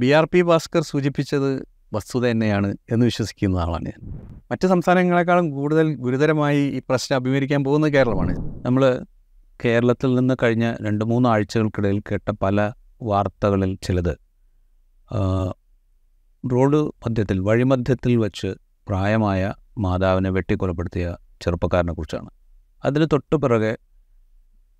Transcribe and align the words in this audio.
B 0.00 0.08
R 0.10 0.24
P 0.32 0.42
Bhaskar 0.42 0.82
സൂചിപ്പിച്ചത് 0.82 1.50
വസ്തുത 1.92 2.30
തന്നെയാണ് 2.30 2.76
എന്ന് 2.90 3.04
വിശ്വസിക്കുന്ന 3.06 3.58
ആളാണ് 3.58 3.84
ഞാൻ. 3.84 4.00
മറ്റ് 4.50 4.66
സംസ്ഥാനങ്ങളെക്കാളും 4.66 5.50
കൂടുതൽ 5.50 5.94
ഗുരുതരമായി 5.94 6.60
ഈ 6.70 6.82
പ്രശ്നം 6.88 7.16
അഭിമുഖീകരിക്കാൻ 7.16 7.64
പോകുന്ന 7.64 7.86
കേരളമാണ്. 7.88 8.34
നമ്മൾ 8.66 9.04
കേരളത്തിൽ 9.64 10.14
നിന്ന് 10.14 10.34
കഴിഞ്ഞ 10.42 10.74
രണ്ട് 10.82 11.04
മൂന്ന് 11.04 11.28
ആഴ്ചകൾക്കിടയിൽ 11.28 11.98
കേട്ട 12.00 12.30
പല 12.30 12.72
വാർത്തകളിൽ 13.02 13.78
ചിലത്. 13.82 14.14
റോഡ് 16.52 16.76
മധ്യത്തിൽ 16.76 17.38
വഴിമധ്യത്തിൽ 17.40 18.16
വെച്ച് 18.16 18.54
പ്രായമായ 18.88 19.54
മാതാവിനെ 19.78 20.30
വെട്ടിക്കൊലപ്പെടുത്തിയ 20.30 21.16
ചെറുപ്പക്കാരനെ 21.42 21.92
കുറിച്ചാണ്. 21.92 22.30
അതിന് 22.84 23.06
തൊട്ടു 23.12 23.36
പിറകെ 23.36 23.76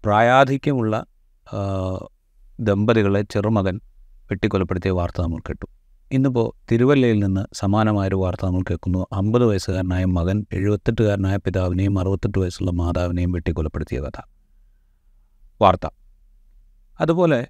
പ്രായാധിക്യമുള്ള 0.05 0.95
ദമ്പതികളെ 2.61 3.23
ചെറുമകൻ 3.23 3.80
വെട്ടിക്കൊലപ്പെടുത്തിയ 4.31 4.91
വാർത്ത 4.91 5.21
നമ്മൾ 5.23 5.39
കേട്ടു. 5.39 5.67
ഇന്നിപ്പോൾ 6.13 6.47
തിരുവല്ലയിൽ 6.73 7.19
നിന്ന് 7.25 7.43
സമാനമായൊരു 7.52 8.16
വാർത്ത 8.16 8.47
നമ്മൾ 8.47 8.62
കേൾക്കുന്നു. 8.71 9.07
അമ്പത് 9.12 9.45
വയസ്സുകാരനായ 9.45 10.05
മകൻ 10.05 10.47
എഴുപത്തെട്ടുകാരനായ 10.52 11.37
പിതാവിനെയും 11.37 11.98
അറുപത്തെട്ട് 11.98 12.38
വയസ്സുള്ള 12.38 12.71
മാതാവിനെയും 12.71 13.33
വെട്ടിക്കൊലപ്പെടുത്തിയ 13.33 14.01
കഥ. 14.01 14.19
വാർത്ത. 15.61 15.87
അതുപോലെ 17.01 17.47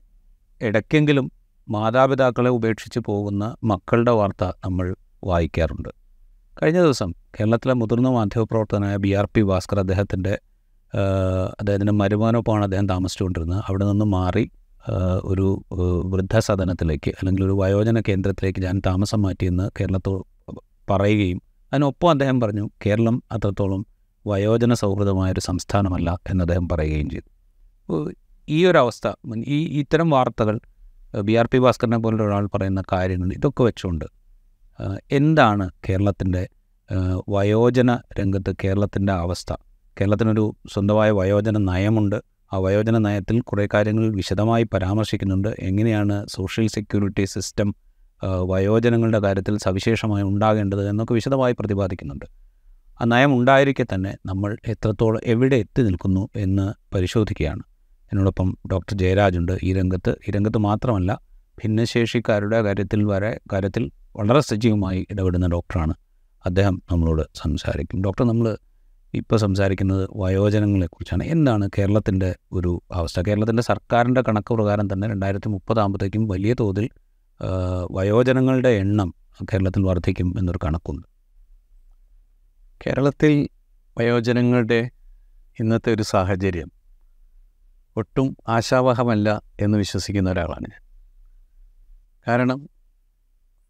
ഇടയ്ക്കെങ്കിലും 0.62 1.32
മാതാപിതാക്കളെ 1.68 2.50
ഉപേക്ഷിച്ച് 2.50 3.00
പോകുന്ന 3.06 3.56
മക്കളുടെ 3.64 4.10
വാർത്ത 4.10 4.44
നമ്മൾ 4.44 4.94
വായിക്കാറുണ്ട്. 5.24 5.88
കഴിഞ്ഞ 6.62 6.78
ദിവസം 6.80 7.10
കേരളത്തിലെ 7.34 7.74
മുതിർന്ന 7.74 8.08
മാധ്യമപ്രവർത്തകനായ 8.08 8.96
ബി 8.96 9.08
ആർ 9.08 9.28
പി 9.34 9.42
ഭാസ്കർ 9.42 9.78
അദ്ദേഹത്തിന്റെ 9.78 10.38
അദ്ദേഹത്തിന്റെ 11.60 11.92
മരുമാനൊപ്പമാണ് 11.92 12.64
അദ്ദേഹം 12.64 12.88
താമസിച്ചുകൊണ്ടിരുന്നത്. 12.88 13.62
അവിടെ 13.66 13.84
നിന്ന് 13.84 14.04
മാറി 14.04 14.44
ഒരു 15.24 15.64
വൃദ്ധസദനത്തിലേക്ക് 16.04 17.10
അല്ലെങ്കിൽ 17.10 17.44
ഒരു 17.44 17.52
വയോജന 17.52 18.00
കേന്ദ്രത്തിലേക്ക് 18.00 18.62
ഞാൻ 18.62 18.78
താമസം 18.86 19.22
മാറ്റിയെന്ന് 19.22 19.70
കേരളത്തോ 19.80 20.26
പറയുകയും 20.90 21.42
അതിനൊപ്പം 21.72 22.10
അദ്ദേഹം 22.10 22.40
പറഞ്ഞു 22.40 22.70
കേരളം 22.86 23.22
അത്രത്തോളം 23.32 23.86
വയോജന 24.26 24.74
സൗഹൃദമായൊരു 24.74 25.40
സംസ്ഥാനമല്ല 25.40 26.18
എന്ന് 26.30 26.44
അദ്ദേഹം 26.44 26.68
പറയുകയും 26.68 27.10
ചെയ്തു. 27.10 27.28
ഈ 28.48 28.66
ഒരു 28.66 28.78
അവസ്ഥ 28.78 29.08
ഈ 29.46 29.80
ഇത്തരം 29.80 30.10
വാർത്തകൾ 30.10 30.60
ബി 31.22 31.32
ആർ 31.32 31.46
പി 31.46 31.58
ഭാസ്കറിനെ 31.58 31.98
പോലുള്ള 31.98 32.22
ഒരാൾ 32.22 32.46
പറയുന്ന 32.46 32.82
കാര്യങ്ങൾ 32.92 33.32
ഇതൊക്കെ 33.34 33.62
വെച്ചുകൊണ്ട് 33.62 34.04
എന്താണ് 35.10 35.70
കേരളത്തിന്റെ 35.88 36.48
വയോജന 37.28 37.98
രംഗത്ത് 38.20 38.56
കേരളത്തിന്റെ 38.64 39.12
അവസ്ഥ? 39.12 39.52
കേരളത്തിനൊരു 40.00 40.56
സ്വന്തമായ 40.72 41.10
വയോജന 41.10 41.58
നയമുണ്ട് 41.58 42.18
ആ 42.52 42.58
വയോജന 42.58 42.98
നയത്തിൽ 42.98 43.40
കുറേ 43.40 43.68
കാര്യങ്ങൾ 43.74 44.14
വിശദമായി 44.14 44.64
പരാമർശിക്കുന്നുണ്ട്. 44.64 45.48
എങ്ങനെയാണ് 45.58 46.26
സോഷ്യൽ 46.28 46.66
സെക്യൂരിറ്റി 46.66 47.24
സിസ്റ്റം 47.24 47.74
വയോജനങ്ങളുടെ 48.24 49.18
കാര്യത്തിൽ 49.18 49.58
സവിശേഷമായി 49.58 50.22
ഉണ്ടാകേണ്ടത് 50.22 50.88
എന്നൊക്കെ 50.88 51.14
വിശദമായി 51.14 51.54
പ്രതിപാദിക്കുന്നുണ്ട്. 51.58 52.24
ആ 53.00 53.04
നയം 53.04 53.32
ഉണ്ടായിരിക്കെ 53.38 53.86
തന്നെ 53.94 54.14
നമ്മൾ 54.26 54.56
എത്രത്തോളം 54.68 55.20
എവിടെ 55.24 55.56
എത്തി 55.56 55.82
നിൽക്കുന്നു 55.82 56.28
എന്ന് 56.36 56.72
പരിശോധിക്കുകയാണ്. 56.94 57.62
എന്നോടൊപ്പം 58.12 58.58
ഡോക്ടർ 58.72 58.94
ജയരാജുണ്ട് 58.94 59.58
ഈ 59.62 59.72
രംഗത്ത്. 59.72 60.16
ഈ 60.28 60.30
രംഗത്ത് 60.30 60.58
മാത്രമല്ല 60.58 61.20
ഭിന്നശേഷിക്കാരുടെ 61.62 62.62
കാര്യത്തിൽ 62.62 63.04
വരെ 63.04 63.40
കാര്യത്തിൽ 63.52 63.90
വളരെ 64.16 64.40
സജീവമായി 64.40 65.06
ഇടപെടുന്ന 65.10 65.46
ഡോക്ടറാണ് 65.46 65.94
അദ്ദേഹം 66.46 66.82
നമ്മളോട് 66.90 67.22
സംസാരിക്കും. 67.34 68.02
ഡോക്ടർ 68.02 68.24
നമ്മൾ 68.24 68.56
ഇപ്പോൾ 69.18 69.36
സംസാരിക്കുന്നത് 69.36 70.08
വയോജനങ്ങളെക്കുറിച്ചാണ്. 70.16 71.24
എന്താണ് 71.24 71.70
കേരളത്തിന്റെ 71.78 72.30
ഒരു 72.52 72.82
അവസ്ഥ? 72.92 73.20
കേരളത്തിന്റെ 73.20 73.62
സർക്കാരിന്റെ 73.62 74.22
കണക്ക് 74.28 74.54
പ്രകാരം 74.54 74.92
തന്നെ 74.92 75.08
രണ്ടായിരത്തി 75.08 75.48
മുപ്പതാകുമ്പോഴത്തേക്കും 75.48 76.28
വലിയ 76.28 76.54
തോതിൽ 76.60 76.86
വയോജനങ്ങളുടെ 77.90 78.68
എണ്ണം 78.68 79.14
കേരളത്തിൽ 79.52 79.82
വർദ്ധിക്കും 79.82 80.34
എന്നൊരു 80.38 80.58
കണക്കുണ്ട്. 80.64 81.06
കേരളത്തിൽ 82.80 83.32
വയോജനങ്ങളുടെ 83.98 84.80
ഇന്നത്തെ 85.60 85.90
ഒരു 85.92 86.02
സാഹചര്യം 86.02 86.70
ഒട്ടും 87.96 88.36
ആശാവഹമല്ല 88.48 89.28
എന്ന് 89.60 89.78
വിശ്വസിക്കുന്ന 89.78 90.28
ഒരാളാണ് 90.30 90.66
ഞാൻ. 90.72 90.82
കാരണം 92.26 92.58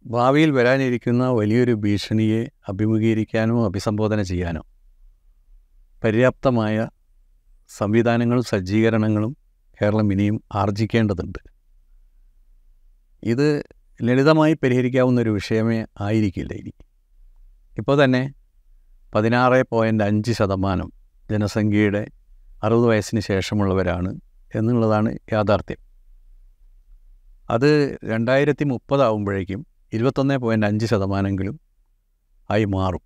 ഭാവിയിൽ 0.06 0.50
വരാനിരിക്കുന്ന 0.50 1.28
വലിയൊരു 1.28 1.72
ഭീഷണിയെ 1.72 2.42
അഭിമുഖീകരിക്കാനോ 2.68 3.64
അഭിസംബോധന 3.66 4.22
ചെയ്യാനോ 4.22 4.62
പര്യാപ്തമായ 6.04 6.88
സംവിധാനങ്ങളും 7.68 8.42
സജ്ജീകരണങ്ങളും 8.42 9.36
കേരളം 9.82 10.12
ഇനിയും 10.12 10.42
ആർജിക്കേണ്ടതുണ്ട്. 10.54 11.38
ഇത് 13.22 13.64
ലളിതമായി 14.02 14.54
പരിഹരിക്കാവുന്ന 14.54 15.20
ഒരു 15.20 15.30
വിഷയമേ 15.30 15.86
ആയിരിക്കില്ല 16.00 16.52
ഇനി. 16.52 16.72
ഇപ്പോൾ 17.78 18.04
തന്നെ 18.04 18.34
പതിനാറ് 19.14 19.64
പോയിന്റ് 19.70 20.04
അഞ്ച് 20.04 20.32
ശതമാനം 20.32 20.92
ജനസംഖ്യയുടെ 21.30 22.06
അറുപത് 22.62 22.86
വയസ്സിന് 22.86 23.20
ശേഷമുള്ളവരാണ് 23.20 24.20
എന്നുള്ളതാണ് 24.54 25.18
യാഥാർത്ഥ്യം. 25.32 25.78
അത് 27.50 27.98
രണ്ടായിരത്തി 28.04 28.64
മുപ്പതാവുമ്പോഴേക്കും 28.64 29.66
ഇരുപത്തൊന്ന് 29.92 30.38
പോയിന്റ് 30.38 30.66
അഞ്ച് 30.66 30.86
ശതമാനമെങ്കിലും 30.86 31.60
ആയി 32.50 32.64
മാറും. 32.64 33.00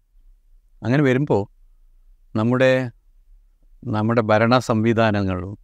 അങ്ങനെ 0.83 1.03
വരുമ്പോൾ 1.03 1.52
നമ്മുടെ 2.37 2.91
നമ്മുടെ 3.85 4.21
ഭരണ 4.21 4.59
സംവിധാനങ്ങളും 4.59 5.59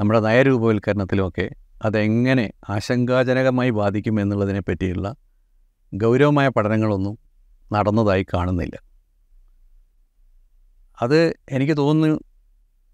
നമ്മുടെ 0.00 0.20
നയരൂപവൽക്കരണത്തിലുമൊക്കെ 0.20 1.50
അതെങ്ങനെ 1.82 2.52
ആശങ്കാജനകമായി 2.68 3.70
ബാധിക്കും 3.70 4.20
എന്നുള്ളതിനെ 4.20 4.60
പറ്റിയുള്ള 4.60 5.14
ഗൗരവമായ 5.94 6.48
പഠനങ്ങളൊന്നും 6.48 7.18
നടന്നതായി 7.72 8.26
കാണുന്നില്ല. 8.34 8.76
അത് 11.02 11.34
എനിക്ക് 11.50 11.76
തോന്നുന്നു 11.76 12.20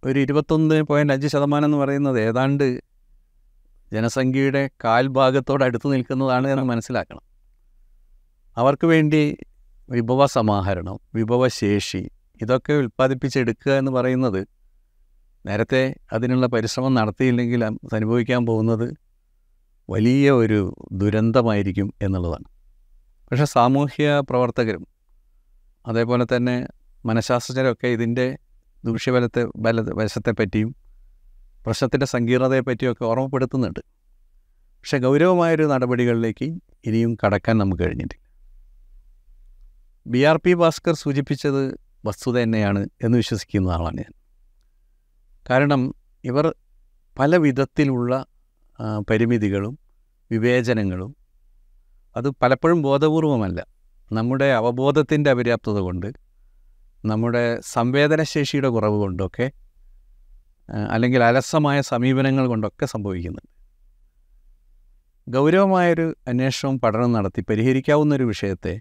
ഒരു 0.04 0.18
ഇരുപത്തൊന്ന് 0.18 0.82
പോയിന്റ് 0.82 1.12
അഞ്ച് 1.12 1.26
ശതമാനം 1.26 1.64
എന്ന് 1.64 1.78
പറയുന്നത് 1.78 2.20
ഏതാണ്ട് 2.20 2.82
ജനസംഖ്യയുടെ 3.92 4.70
കാൽഭാഗത്തോട് 4.84 5.64
അടുത്ത് 5.64 5.92
നിൽക്കുന്നതാണ് 5.92 6.48
എന്ന് 6.48 6.64
മനസ്സിലാക്കണം. 6.64 7.20
അവർക്ക് 8.56 8.86
വേണ്ടി 8.86 9.36
വിഭവ 9.90 10.26
സമാഹരണം 10.26 10.98
വിഭവശേഷി 11.14 12.10
ഇതൊക്കെ 12.42 12.72
ഉൽപ്പാദിപ്പിച്ചെടുക്കുക 12.72 13.72
എന്ന് 13.72 13.92
പറയുന്നത് 13.92 14.48
നേരത്തെ 15.46 15.94
അതിനുള്ള 16.12 16.46
പരിശ്രമം 16.46 16.94
നടത്തിയില്ലെങ്കിൽ 16.94 17.64
അനുഭവിക്കാൻ 17.64 18.46
പോകുന്നത് 18.46 18.94
വലിയ 19.90 20.30
ഒരു 20.30 20.74
ദുരന്തമായിരിക്കും 20.92 21.94
എന്നുള്ളതാണ്. 22.02 22.44
പക്ഷേ 23.30 23.44
സാമൂഹ്യ 23.44 24.22
പ്രവർത്തകരും 24.30 24.86
അതേപോലെ 25.86 26.26
തന്നെ 26.36 26.68
മനഃശാസ്ത്രജ്ഞരൊക്കെ 27.06 27.86
ഇതിന്റെ 27.86 28.38
ദൂഷ്യബലത്തെ 28.84 29.46
ബല 29.56 29.80
വശത്തെപ്പറ്റിയും 29.80 30.76
പ്രശ്നത്തിന്റെ 31.66 32.06
സങ്കീർണതയെപ്പറ്റിയൊക്കെ 32.06 33.04
ഓർമ്മപ്പെടുത്തുന്നുണ്ട്. 33.04 33.80
പക്ഷേ 34.80 34.98
ഗൗരവമായൊരു 34.98 35.64
നടപടികളിലേക്ക് 35.64 36.44
ഇനിയും 36.84 37.16
കടക്കാൻ 37.24 37.58
നമുക്ക് 37.58 37.82
കഴിഞ്ഞിട്ടില്ല. 37.82 38.22
ബി 40.06 40.22
ആർ 40.22 40.36
പി 40.36 40.54
ഭാസ്കർ 40.54 40.94
സൂചിപ്പിച്ചത് 40.94 41.81
വസ്തുത 42.04 42.42
തന്നെയാണ് 42.42 42.88
എന്ന് 43.02 43.16
വിശ്വസിക്കുന്ന 43.18 43.70
ആളാണ് 43.70 43.96
ഞാൻ. 43.96 44.12
കാരണം 45.50 45.82
ഇവർ 46.24 46.54
പല 47.18 47.36
വിധത്തിലുള്ള 47.36 48.12
പരിമിതികളും 49.10 49.78
വിവേചനങ്ങളും 50.30 51.10
അത് 52.16 52.28
പലപ്പോഴും 52.42 52.82
ബോധപൂർവമല്ല. 52.82 53.60
നമ്മുടെ 54.12 54.44
അവബോധത്തിന്റെ 54.44 55.30
അപര്യാപ്തത 55.30 55.78
കൊണ്ട് 55.78 56.08
നമ്മുടെ 57.04 57.60
സംവേദനശേഷിയുടെ 57.66 58.68
കുറവ് 58.68 58.94
കൊണ്ടൊക്കെ 58.94 59.46
അല്ലെങ്കിൽ 60.90 61.24
അലസമായ 61.24 61.80
സമീപനങ്ങൾ 61.80 62.46
കൊണ്ടൊക്കെ 62.46 62.86
സംഭവിക്കുന്നുണ്ട്. 62.86 63.48
ഗൗരവമായൊരു 65.26 66.14
അന്വേഷണവും 66.28 66.80
പഠനം 66.80 67.12
നടത്തി 67.12 67.40
പരിഹരിക്കാവുന്ന 67.50 68.14
ഒരു 68.14 68.24
വിഷയത്തെ 68.24 68.74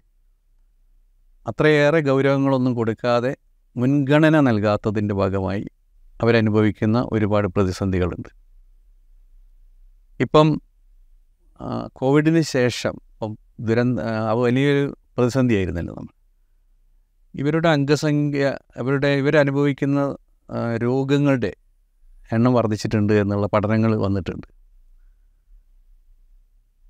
അത്രയേറെ 1.46 2.00
ഗൗരവങ്ങളൊന്നും 2.08 2.72
കൊടുക്കാതെ 2.80 3.32
മുൻഗണന 3.76 4.36
നൽകാത്തതിന്റെ 4.48 5.14
ഭാഗമായി 5.20 5.64
അവരനുഭവിക്കുന്ന 6.22 6.98
ഒരുപാട് 7.14 7.46
പ്രതിസന്ധികളുണ്ട്. 7.54 8.30
ഇപ്പം 10.20 10.48
കോവിഡിന് 12.00 12.42
ശേഷം 12.56 12.94
ഇപ്പം 13.12 13.32
ദുരന്ത 13.68 14.00
വലിയൊരു 14.42 14.84
പ്രതിസന്ധിയായിരുന്നല്ലോ 15.16 15.92
നമ്മൾ. 15.98 16.14
ഇവരുടെ 17.34 17.68
അംഗസംഖ്യ 17.76 18.44
അവരുടെ 18.80 19.10
ഇവരനുഭവിക്കുന്ന 19.20 20.00
രോഗങ്ങളുടെ 20.84 21.52
എണ്ണം 22.34 22.52
വർദ്ധിച്ചിട്ടുണ്ട് 22.58 23.14
എന്നുള്ള 23.22 23.46
പഠനങ്ങൾ 23.54 23.92
വന്നിട്ടുണ്ട്. 24.06 24.48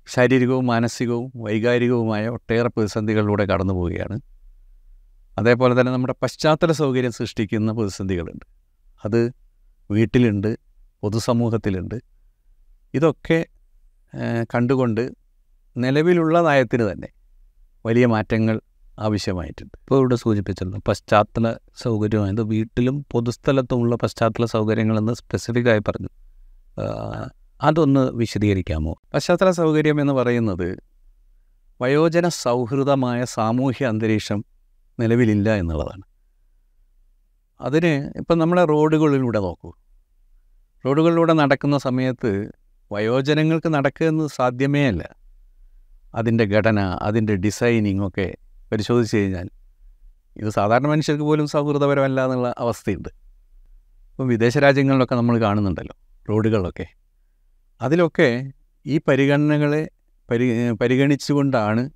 ശാരീരികവും 0.07 0.65
മാനസികവും 0.73 1.27
വൈകാരികവുമായ 1.45 2.23
ഒട്ടേറെ 2.37 2.69
പ്രതിസന്ധികളിലൂടെ 2.75 3.45
കടന്നു 3.51 3.73
പോവുകയാണ് 3.73 4.15
അതേപോലെ 5.37 5.79
തന്നെ 5.79 5.91
നമ്മുടെ 5.91 6.15
പശ്ചാത്തല 6.21 6.71
സൗകര്യം 6.71 7.11
സൃഷ്ടിക്കുന്ന 7.11 7.71
പ്രതിസന്ധികളുണ്ട്. 7.71 8.45
അത് 9.05 9.31
വീട്ടിലുണ്ട് 9.91 10.57
പൊതുസമൂഹത്തിലുണ്ട്. 11.01 12.01
ഇതൊക്കെ 12.93 13.45
കണ്ടുകൊണ്ട് 14.55 15.11
നിലവിലുള്ള 15.77 16.41
നയത്തിന് 16.41 16.91
തന്നെ 16.91 17.07
വലിയ 17.85 18.05
മാറ്റങ്ങൾ 18.05 18.61
ആവശ്യമായിട്ടുണ്ട്. 18.99 19.77
ഇപ്പോൾ 19.81 19.99
ഇവിടെ 19.99 20.15
സൂചിപ്പിച്ചല്ലോ 20.15 20.79
പശ്ചാത്തല 20.87 21.55
സൗകര്യമായത് 21.77 22.41
വീട്ടിലും 22.41 23.05
പൊതുസ്ഥലത്തുമുള്ള 23.11 23.95
പശ്ചാത്തല 23.95 24.45
സൗകര്യങ്ങളെന്ന് 24.45 25.13
സ്പെസിഫിക്കായി 25.13 25.79
പറഞ്ഞു. 25.79 26.09
അതൊന്ന് 27.61 28.11
വിശദീകരിക്കാമോ? 28.11 28.93
പശ്ചാത്തല 29.13 29.51
സൗകര്യം 29.51 30.01
എന്ന് 30.01 30.13
പറയുന്നത് 30.13 30.77
വയോജന 31.81 32.27
സൗഹൃദമായ 32.27 33.25
സാമൂഹ്യ 33.25 33.85
അന്തരീക്ഷം 33.85 34.45
നിലവിലില്ല 34.99 35.55
എന്നുള്ളതാണ്. 35.55 36.03
അതിന് 37.61 38.11
ഇപ്പം 38.15 38.37
നമ്മളെ 38.37 38.65
റോഡുകളിലൂടെ 38.65 39.39
നോക്കൂ. 39.39 39.73
റോഡുകളിലൂടെ 40.85 41.33
നടക്കുന്ന 41.33 41.77
സമയത്ത് 41.77 42.51
വയോജനങ്ങൾക്ക് 42.91 43.73
നടക്കുക 43.73 44.05
എന്ന് 44.05 44.27
സാധ്യമേ 44.27 44.87
അല്ല. 44.87 45.03
അതിന്റെ 46.15 46.45
ഘടന 46.45 46.79
അതിന്റെ 47.01 47.35
ഡിസൈനിങ് 47.35 48.07
ഒക്കെ 48.07 48.35
പരിശോധിച്ച് 48.71 49.17
കഴിഞ്ഞാൽ 49.17 49.49
ഇത് 50.37 50.49
സാധാരണ 50.49 50.87
മനുഷ്യർക്ക് 50.87 51.23
പോലും 51.23 51.47
സൗഹൃദപരമല്ല 51.47 52.23
എന്നുള്ള 52.23 52.53
അവസ്ഥയുണ്ട്. 52.57 53.09
ഇപ്പം 54.11 54.27
വിദേശ 54.27 54.57
രാജ്യങ്ങളിലൊക്കെ 54.57 55.15
നമ്മൾ 55.15 55.39
കാണുന്നുണ്ടല്ലോ 55.41 55.95
റോഡുകളിലൊക്കെ 56.29 56.85
അതിലൊക്കെ 57.81 58.51
ഈ 58.85 58.99
പരിഗണനകളെ 59.07 59.89
പരി 60.29 60.71
പരിഗണിച്ചുകൊണ്ടാണ് 60.71 61.89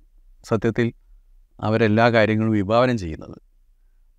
സത്യത്തിൽ 0.44 0.92
അവരെല്ലാ 1.60 2.10
കാര്യങ്ങളും 2.10 2.52
വിഭാവനം 2.52 2.98
ചെയ്യുന്നത്. 2.98 3.36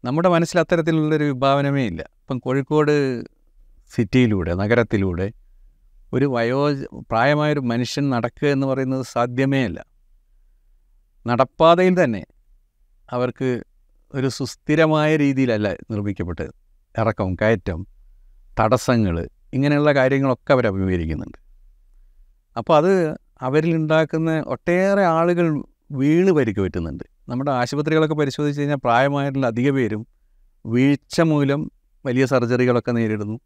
നമ്മുടെ 0.06 0.30
മനസ്സിൽ 0.30 0.60
അത്തരത്തിലുള്ളൊരു 0.60 1.24
വിഭാവനമേ 1.24 1.86
ഇല്ല. 1.86 2.02
ഇപ്പം 2.02 2.40
കോഴിക്കോട് 2.40 3.24
സിറ്റിയിലൂടെ 3.96 4.54
നഗരത്തിലൂടെ 4.54 5.32
ഒരു 6.14 6.26
വയോ 6.26 6.74
പ്രായമായൊരു 7.00 7.60
മനുഷ്യൻ 7.60 8.10
നടക്കുക 8.10 8.48
എന്ന് 8.48 8.68
പറയുന്നത് 8.68 9.06
സാധ്യമേ 9.06 9.64
അല്ല. 9.64 9.86
നടപ്പാതയിൽ 11.28 12.04
തന്നെ 12.04 12.26
അവർക്ക് 13.12 13.64
ഒരു 14.14 14.28
സുസ്ഥിരമായ 14.28 15.18
രീതിയിലല്ല 15.18 15.72
നിർമ്മിക്കപ്പെട്ടത് 15.72 16.50
ഇറക്കം 17.00 17.36
കയറ്റം 17.36 17.88
തടസ്സങ്ങൾ 18.60 19.30
ഇങ്ങനെയുള്ള 19.54 19.94
കാര്യങ്ങളൊക്കെ 19.94 20.54
അവർ 20.54 20.68
അഭിമുഖീകരിക്കുന്നുണ്ട്. 20.68 21.38
അപ്പോൾ 22.58 22.78
അത് 22.78 23.18
അവരിലുണ്ടാക്കുന്ന 23.42 24.44
ഒട്ടേറെ 24.48 25.06
ആളുകൾ 25.06 25.64
വീണ് 25.92 26.32
പരിക്ക് 26.32 26.60
പറ്റുന്നുണ്ട്. 26.60 27.04
നമ്മുടെ 27.30 27.52
ആശുപത്രികളൊക്കെ 27.52 28.16
പരിശോധിച്ച് 28.16 28.62
കഴിഞ്ഞാൽ 28.62 28.80
പ്രായമായിട്ടുള്ള 28.84 29.48
അധിക 29.48 29.70
പേരും 29.72 30.02
വീഴ്ച 30.66 31.22
മൂലം 31.22 31.62
വലിയ 32.06 32.26
സർജറികളൊക്കെ 32.26 32.92
നേരിടുന്നു. 32.92 33.38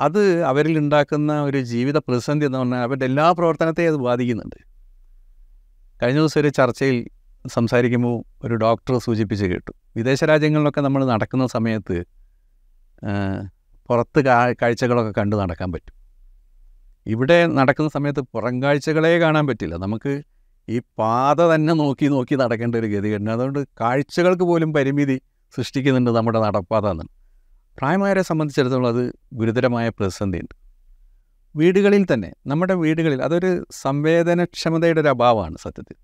അത് 0.00 0.22
അവരിൽ 0.42 0.78
ഉണ്ടാക്കുന്ന 0.78 1.32
ഒരു 1.42 1.58
ജീവിത 1.62 1.98
പ്രതിസന്ധി 1.98 2.46
എന്ന് 2.46 2.58
പറഞ്ഞാൽ 2.58 2.82
അവരുടെ 2.86 3.04
എല്ലാ 3.04 3.26
പ്രവർത്തനത്തെയും 3.32 3.92
അത് 3.92 3.98
ബാധിക്കുന്നുണ്ട്. 4.08 4.58
കഴിഞ്ഞ 6.02 6.18
ദിവസം 6.18 6.40
ഒരു 6.40 6.48
ചർച്ചയിൽ 6.48 6.98
സംസാരിക്കുമ്പോൾ 7.46 8.16
ഒരു 8.46 8.54
ഡോക്ടർ 8.54 8.98
സൂചിപ്പിച്ച് 8.98 9.44
കേട്ടു. 9.44 9.72
വിദേശ 9.96 10.24
രാജ്യങ്ങളിലൊക്കെ 10.24 10.80
നമ്മൾ 10.80 11.02
നടക്കുന്ന 11.06 11.46
സമയത്ത് 11.46 11.96
പുറത്ത് 13.88 14.20
കാഴ്ചകളൊക്കെ 14.62 15.12
കണ്ടു 15.20 15.36
നടക്കാൻ 15.36 15.68
പറ്റും. 15.72 15.94
ഇവിടെ 17.06 17.46
നടക്കുന്ന 17.58 17.90
സമയത്ത് 17.94 18.22
പുറം 18.32 18.62
കാഴ്ചകളെ 18.62 19.12
കാണാൻ 19.18 19.46
പറ്റില്ല. 19.46 19.76
നമുക്ക് 19.76 20.12
ഈ 20.74 20.78
പാത 21.00 21.40
തന്നെ 21.52 21.72
നോക്കി 21.82 22.06
നോക്കി 22.14 22.34
നടക്കേണ്ട 22.42 22.74
ഒരു 22.80 22.88
ഗതികേടുണ്ട് 22.94 23.32
അതുകൊണ്ട് 23.36 23.60
കാഴ്ചകൾക്ക് 23.80 24.44
പോലും 24.50 24.70
പരിമിതി 24.76 25.16
സൃഷ്ടിക്കുന്നുണ്ട് 25.54 26.10
നമ്മുടെ 26.18 26.40
നടപ്പാത 26.46 26.86
എന്ന് 26.94 27.06
പ്രായമായവരെ 27.78 28.22
സംബന്ധിച്ചിടത്തോളം 28.30 28.88
അത് 28.92 29.02
ഗുരുതരമായ 29.40 29.86
പ്രതിസന്ധിയുണ്ട്. 29.98 30.54
വീടുകളിൽ 31.54 32.02
തന്നെ 32.12 32.30
നമ്മുടെ 32.50 32.74
വീടുകളിൽ 32.82 33.20
അതൊരു 33.26 33.50
സംവേദനക്ഷമതയുടെ 33.84 35.00
ഒരു 35.04 35.10
അഭാവമാണ് 35.14 35.56
സത്യത്തിൽ. 35.64 35.96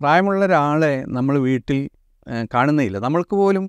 പ്രായമുള്ള 0.00 0.40
ഒരാളെ 0.48 0.94
നമ്മൾ 1.16 1.34
വീട്ടിൽ 1.48 1.78
കാണുന്നില്ല 2.54 2.96
നമ്മൾക്ക് 3.06 3.34
പോലും 3.42 3.64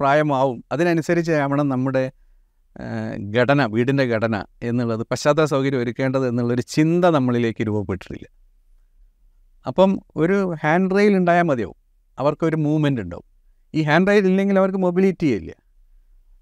പ്രായമാവും. 0.00 0.58
അതിനനുസരിച്ച് 0.74 1.32
ആവണം 1.44 1.68
നമ്മുടെ 1.74 2.04
ഘടന 3.38 3.60
വീടിന്റെ 3.74 4.04
ഘടന 4.12 4.36
എന്നുള്ളത് 4.68 5.02
പശ്ചാത്തല 5.10 5.46
സൗകര്യം 5.54 5.80
ഒരുക്കേണ്ടത് 5.84 6.26
എന്നുള്ളൊരു 6.30 6.64
ചിന്ത 6.76 7.04
നമ്മളിലേക്ക് 7.16 7.62
രൂപപ്പെട്ടിട്ടില്ല. 7.68 8.26
അപ്പം 9.66 10.00
ഒരു 10.16 10.54
ഹാൻഡ് 10.62 10.94
റെയിൽ 10.94 11.16
ഉണ്ടായാൽ 11.16 11.42
മതിയാവും. 11.42 11.74
അവർക്കൊരു 12.18 12.56
മൂവ്മെന്റ് 12.56 13.00
ഉണ്ടാവും. 13.00 13.24
ഈ 13.74 13.82
ഹാൻഡ് 13.82 14.08
റെയിൽ 14.08 14.26
ഇല്ലെങ്കിൽ 14.26 14.58
അവർക്ക് 14.58 14.78
മൊബിലിറ്റി 14.78 15.26
ഇല്ല. 15.26 15.52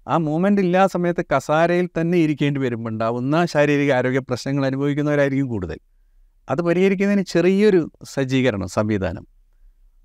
ആ 0.07 0.17
മൂവ്മെന്റ് 0.17 0.61
ഇല്ലാ 0.61 0.87
സമയത്ത് 0.87 1.25
കസാരയിൽ 1.35 1.89
തന്നെ 2.01 2.17
ഇരിക്കേണ്ടി 2.17 2.59
വരുമ്പോൾ 2.61 2.89
ഉണ്ടാവുന്ന 2.89 3.45
ശാരീരിക 3.45 3.93
ആരോഗ്യ 3.93 4.19
പ്രശ്നങ്ങൾ 4.19 4.65
അനുഭവിക്കുന്നവരായിരിക്കും 4.65 5.47
കൂടുതൽ. 5.47 5.77
അത് 6.49 6.61
പരിഹരിക്കുന്നതിന് 6.61 7.25
ചെറിയൊരു 7.25 7.91
സജ്ജീകരണം 8.03 8.67
സംവിധാനം. 8.67 9.27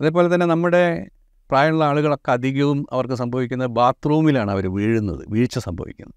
അതേപോലെ 0.00 0.34
തന്നെ 0.34 0.46
നമ്മുടെ 0.46 1.06
പ്രായമുള്ള 1.50 1.84
ആളുകളൊക്കെ 1.84 2.32
അധികവും 2.32 2.86
അവർക്ക് 2.92 3.14
സംഭവിക്കുന്നത് 3.14 3.68
ബാത്റൂമിലാണ് 3.68 4.50
അവർ 4.50 4.66
വീഴുന്നത് 4.66 5.26
വീഴ്ച 5.28 5.58
സംഭവിക്കുന്നത്. 5.58 6.14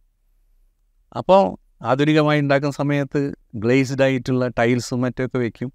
അപ്പോൾ 1.18 1.58
ആധുനികമായി 1.86 2.40
ഉണ്ടാക്കുന്ന 2.40 2.74
സമയത്ത് 2.74 3.36
ഗ്ലേസ്ഡ് 3.56 4.02
ആയിട്ടുള്ള 4.02 4.48
ടൈൽസും 4.48 5.02
മറ്റൊക്കെ 5.02 5.38
വയ്ക്കും 5.38 5.74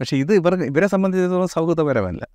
പക്ഷേ 0.00 0.16
ഇത് 0.16 0.32
ഇവർ 0.34 0.54
ഇവരെ 0.62 0.86
സംബന്ധിച്ചിടത്തോളം 0.86 1.48
സൗഹൃദപരമല്ല. 1.48 2.26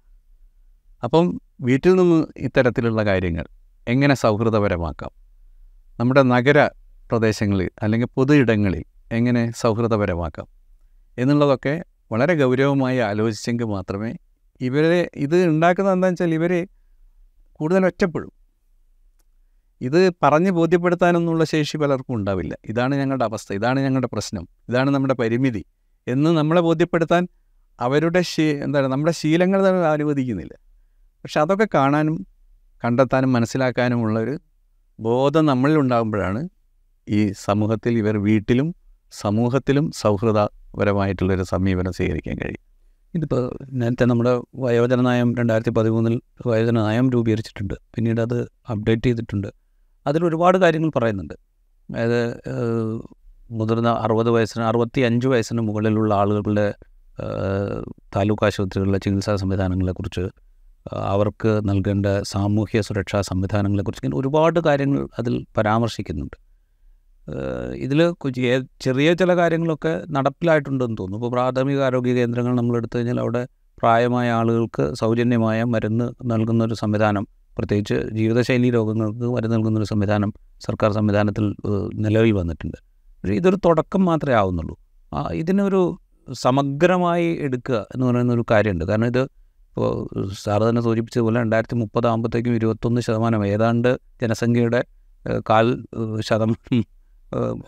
അപ്പം 1.04 1.42
വീട്ടിൽ 1.62 1.96
നിന്ന് 1.96 2.26
ഇത്തരത്തിലുള്ള 2.38 3.06
കാര്യങ്ങൾ 3.06 3.46
എങ്ങനെ 3.88 4.16
സൗഹൃദപരമാക്കാം? 4.16 5.12
നമ്മുടെ 6.00 6.22
നഗര 6.24 6.70
പ്രദേശങ്ങളിൽ 7.12 7.70
അല്ലെങ്കിൽ 7.82 8.08
പൊതു 8.08 8.34
ഇടങ്ങളിൽ 8.34 8.84
എങ്ങനെ 9.12 9.52
സൗഹൃദപരമാക്കാം? 9.52 10.48
എന്നുള്ളതൊക്കെ 11.18 11.84
വളരെ 12.12 12.46
ഗൗരവമായി 12.46 12.98
ആലോചിച്ചെങ്കിൽ 12.98 13.66
മാത്രമേ 13.66 14.14
ഇവരെ 14.62 15.10
ഇത് 15.16 15.46
ഉണ്ടാക്കുന്നത് 15.46 15.94
എന്താണെന്ന് 15.94 16.24
വെച്ചാൽ 16.24 16.34
ഇവർ 16.34 16.68
കൂടുതൽ 17.52 17.86
ഒറ്റപ്പെടും. 17.86 18.32
ഇത് 19.82 20.12
പറഞ്ഞ് 20.24 20.52
ബോധ്യപ്പെടുത്താനൊന്നുള്ള 20.52 21.44
ശേഷി 21.44 21.78
പലർക്കും 21.78 22.16
ഉണ്ടാവില്ല. 22.16 22.58
ഇതാണ് 22.66 22.96
ഞങ്ങളുടെ 22.96 23.26
അവസ്ഥ 23.26 23.54
ഇതാണ് 23.54 23.80
ഞങ്ങളുടെ 23.80 24.08
പ്രശ്നം 24.08 24.48
ഇതാണ് 24.70 24.90
നമ്മുടെ 24.90 25.14
പരിമിതി 25.14 25.66
എന്ന് 26.08 26.30
നമ്മളെ 26.30 26.62
ബോധ്യപ്പെടുത്താൻ 26.62 27.28
അവരുടെ 27.80 28.22
ശീ 28.22 28.44
എന്താണ് 28.44 28.88
നമ്മുടെ 28.88 29.12
ശീലങ്ങൾ 29.12 29.70
തന്നെ 29.70 29.88
അനുവദിക്കുന്നില്ല. 29.88 30.54
പക്ഷെ 31.24 31.42
അതൊക്കെ 31.42 31.68
കാണാനും 31.74 32.28
കണ്ടെത്താനും 32.86 33.34
മനസ്സിലാക്കാനുമുള്ളൊരു 33.34 34.40
ബോധം 35.00 35.46
നമ്മളിൽ 35.46 35.78
ഉണ്ടാകുമ്പോഴാണ് 35.78 36.50
ഈ 37.10 37.32
സമൂഹത്തിൽ 37.32 37.98
ഇവർ 37.98 38.18
വീട്ടിലും 38.18 38.76
സമൂഹത്തിലും 39.12 39.92
സൗഹൃദപരമായിട്ടുള്ളൊരു 39.96 41.44
സമീപനം 41.44 41.92
സ്വീകരിക്കാൻ 41.92 42.36
കഴിയും 42.36 42.74
ഇതിപ്പോൾ 43.16 43.58
നേരത്തെ 43.72 44.06
നമ്മുടെ 44.06 44.42
വയോജന 44.56 45.02
നയം 45.02 45.36
രണ്ടായിരത്തി 45.36 45.70
പതിമൂന്നിൽ 45.70 46.22
വയോജന 46.48 46.84
നയം 46.84 47.10
രൂപീകരിച്ചിട്ടുണ്ട്. 47.10 47.74
പിന്നീട് 47.96 48.22
അത് 48.22 48.50
അപ്ഡേറ്റ് 48.70 49.04
ചെയ്തിട്ടുണ്ട്. 49.04 49.48
അതിൽ 50.08 50.26
ഒരുപാട് 50.26 50.58
കാര്യങ്ങൾ 50.58 50.92
പറയുന്നുണ്ട്. 50.96 51.34
അതായത് 51.92 52.38
മുതിർന്ന 53.52 53.90
അറുപത് 53.90 54.30
വയസ്സിന് 54.30 54.64
അറുപത്തി 54.64 55.02
അഞ്ച് 55.02 55.28
വയസ്സിന് 55.28 55.62
മുകളിലുള്ള 55.62 56.14
ആളുകളുടെ 56.14 56.74
താലൂക്ക് 58.16 58.46
ആശുപത്രികളിലെ 58.46 58.98
ചികിത്സാ 58.98 59.36
സംവിധാനങ്ങളെക്കുറിച്ച് 59.36 60.30
അവർക്ക് 60.94 61.62
നൽകേണ്ട 61.70 62.06
സാമൂഹ്യ 62.24 62.82
സുരക്ഷാ 62.82 63.22
സംവിധാനങ്ങളെക്കുറിച്ച് 63.22 64.06
ഇങ്ങനെ 64.06 64.20
ഒരുപാട് 64.20 64.60
കാര്യങ്ങൾ 64.60 65.08
അതിൽ 65.20 65.46
പരാമർശിക്കുന്നുണ്ട്. 65.58 66.38
ഇതിൽ 67.74 68.14
ചെറിയ 68.82 69.14
ചില 69.14 69.36
കാര്യങ്ങളൊക്കെ 69.38 70.04
നടപ്പിലായിട്ടുണ്ടെന്ന് 70.10 70.98
തോന്നുന്നു. 71.00 71.18
ഇപ്പോൾ 71.18 71.32
പ്രാഥമിക 71.36 71.82
ആരോഗ്യ 71.82 72.14
കേന്ദ്രങ്ങൾ 72.14 72.56
നമ്മൾ 72.56 72.78
എടുത്തു 72.78 72.98
കഴിഞ്ഞാൽ 72.98 73.20
അവിടെ 73.20 73.48
പ്രായമായ 73.78 74.32
ആളുകൾക്ക് 74.32 74.96
സൗജന്യമായ 74.96 75.64
മരുന്ന് 75.64 76.10
നൽകുന്നൊരു 76.26 76.74
സംവിധാനം 76.74 77.28
പ്രത്യേകിച്ച് 77.58 77.94
ജീവിതശൈലി 77.94 78.70
രോഗങ്ങൾക്ക് 78.70 79.26
മരുന്ന് 79.36 79.58
നൽകുന്നൊരു 79.58 79.86
സംവിധാനം 79.86 80.34
സർക്കാർ 80.60 80.92
സംവിധാനത്തിൽ 80.92 81.56
നിലവിൽ 81.94 82.32
വന്നിട്ടുണ്ട്. 82.32 82.78
പക്ഷേ 83.24 83.34
ഇതൊരു 83.34 83.56
തുടക്കം 83.66 84.06
മാത്രമേ 84.06 84.36
ആവുന്നുള്ളൂ. 84.36 84.78
ഇതിനൊരു 85.34 85.98
സമഗ്രമായി 86.32 87.38
എടുക്കുക 87.42 87.86
എന്ന് 87.96 88.08
പറയുന്ന 88.08 88.34
ഒരു 88.34 88.46
കാര്യമുണ്ട്. 88.52 88.86
കാരണം 88.86 89.06
ഇത് 89.06 89.24
ഇപ്പോൾ 89.70 90.08
സാറ് 90.44 90.62
തന്നെ 90.62 90.82
സൂചിപ്പിച്ചതുപോലെ 90.82 91.40
രണ്ടായിരത്തി 91.40 91.76
മുപ്പതാകുമ്പോഴത്തേക്കും 91.76 92.56
ഇരുപത്തൊന്ന് 92.56 93.02
ശതമാനം 93.02 93.48
ഏതാണ്ട് 93.48 93.98
ജനസംഖ്യയുടെ 94.22 94.84
കാൽ 95.50 95.86
ശതം 96.20 96.56
ശതമാനം 96.56 96.84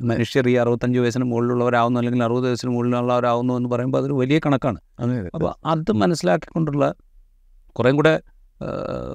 മനുഷ്യർ 0.01 0.49
ഈ 0.49 0.53
അറുപത്തഞ്ച് 0.53 0.99
വയസ്സിന് 0.99 1.23
മുകളിലുള്ളവരാവുന്നു 1.23 1.99
അല്ലെങ്കിൽ 1.99 2.23
അറുപത് 2.23 2.47
വയസ്സിന് 2.47 2.71
മുകളിലുള്ളവരാവുന്നു 2.71 3.53
എന്ന് 3.53 3.69
പറയുമ്പോൾ 3.69 3.97
അതൊരു 3.97 4.13
വലിയ 4.13 4.39
കണക്കാണ്. 4.39 4.79
അപ്പോൾ 5.33 5.53
അത് 5.65 5.91
മനസ്സിലാക്കിക്കൊണ്ടുള്ള 5.91 6.93
കുറേ 7.71 7.91
കൂടെ 7.91 8.21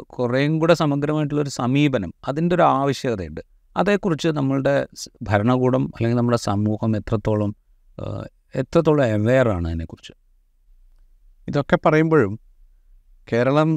കുറേയും 0.02 0.58
കൂടെ 0.58 0.74
സമഗ്രമായിട്ടുള്ളൊരു 0.74 1.48
സമീപനം 1.48 2.14
അതിന്റെ 2.28 2.54
ഒരു 2.54 2.62
ആവശ്യകതയുണ്ട്. 2.62 3.40
അതേക്കുറിച്ച് 3.76 4.28
നമ്മളുടെ 4.28 4.86
ഭരണകൂടം 5.22 5.92
അല്ലെങ്കിൽ 5.96 6.16
നമ്മുടെ 6.16 6.38
സമൂഹം 6.38 6.96
എത്രത്തോളം 6.96 7.54
എത്രത്തോളം 8.54 9.04
അവെയറാണ് 9.12 9.66
അതിനെക്കുറിച്ച്? 9.68 10.14
ഇതൊക്കെ 11.48 11.76
പറയുമ്പോഴും 11.86 12.32
കേരളം 13.32 13.70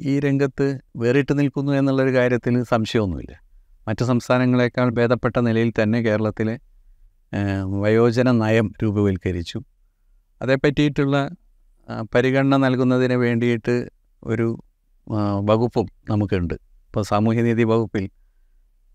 ഈ 0.00 0.12
രംഗത്ത് 0.20 0.66
വേറിട്ട് 0.96 1.32
നിൽക്കുന്നു 1.38 1.72
എന്നുള്ളൊരു 1.72 2.12
കാര്യത്തിൽ 2.14 2.54
സംശയമൊന്നുമില്ല. 2.62 3.34
മറ്റു 3.88 4.04
സംസ്ഥാനങ്ങളെക്കാൾ 4.04 4.88
ഭേദപ്പെട്ട 4.90 5.36
നിലയിൽ 5.38 5.70
തന്നെ 5.82 5.98
കേരളത്തിലെ 6.02 6.54
വയോജന 7.80 8.30
നയം 8.30 8.66
രൂപവൽക്കരിച്ചു. 8.82 9.58
അതേപ്പറ്റിയിട്ടുള്ള 10.40 11.16
പറ്റിയിട്ടുള്ള 11.16 11.16
പരിഗണന 12.14 12.56
നൽകുന്നതിന് 12.56 13.14
വേണ്ടിയിട്ട് 13.14 13.74
ഒരു 14.22 14.48
വകുപ്പും 15.44 15.86
നമുക്കുണ്ട്. 16.10 16.54
ഇപ്പോൾ 16.86 17.02
സാമൂഹ്യനീതി 17.02 17.64
വകുപ്പിൽ 17.64 18.04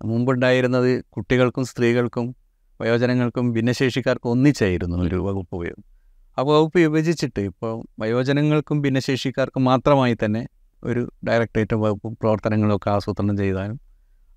മുമ്പുണ്ടായിരുന്നത് 0.02 0.92
കുട്ടികൾക്കും 1.04 1.66
സ്ത്രീകൾക്കും 1.66 2.26
വയോജനങ്ങൾക്കും 2.82 3.54
ഭിന്നശേഷിക്കാർക്കും 3.54 4.30
ഒന്നിച്ചായിരുന്നു 4.32 4.98
ഒരു 5.08 5.16
വകുപ്പ് 5.28 5.54
ഉപയോഗം. 5.56 5.84
ആ 6.38 6.42
വകുപ്പ് 6.50 6.78
വിഭജിച്ചിട്ട് 6.80 7.42
ഇപ്പോൾ 7.50 7.74
വയോജനങ്ങൾക്കും 8.02 8.82
ഭിന്നശേഷിക്കാർക്കും 8.82 9.64
മാത്രമായി 9.64 10.16
തന്നെ 10.24 10.42
ഒരു 10.84 11.02
ഡയറക്ടറേറ്റ് 11.28 11.76
വകുപ്പും 11.76 12.14
പ്രവർത്തനങ്ങളൊക്കെ 12.22 12.90
ആസൂത്രണം 12.96 13.38
ചെയ്താലും 13.38 13.78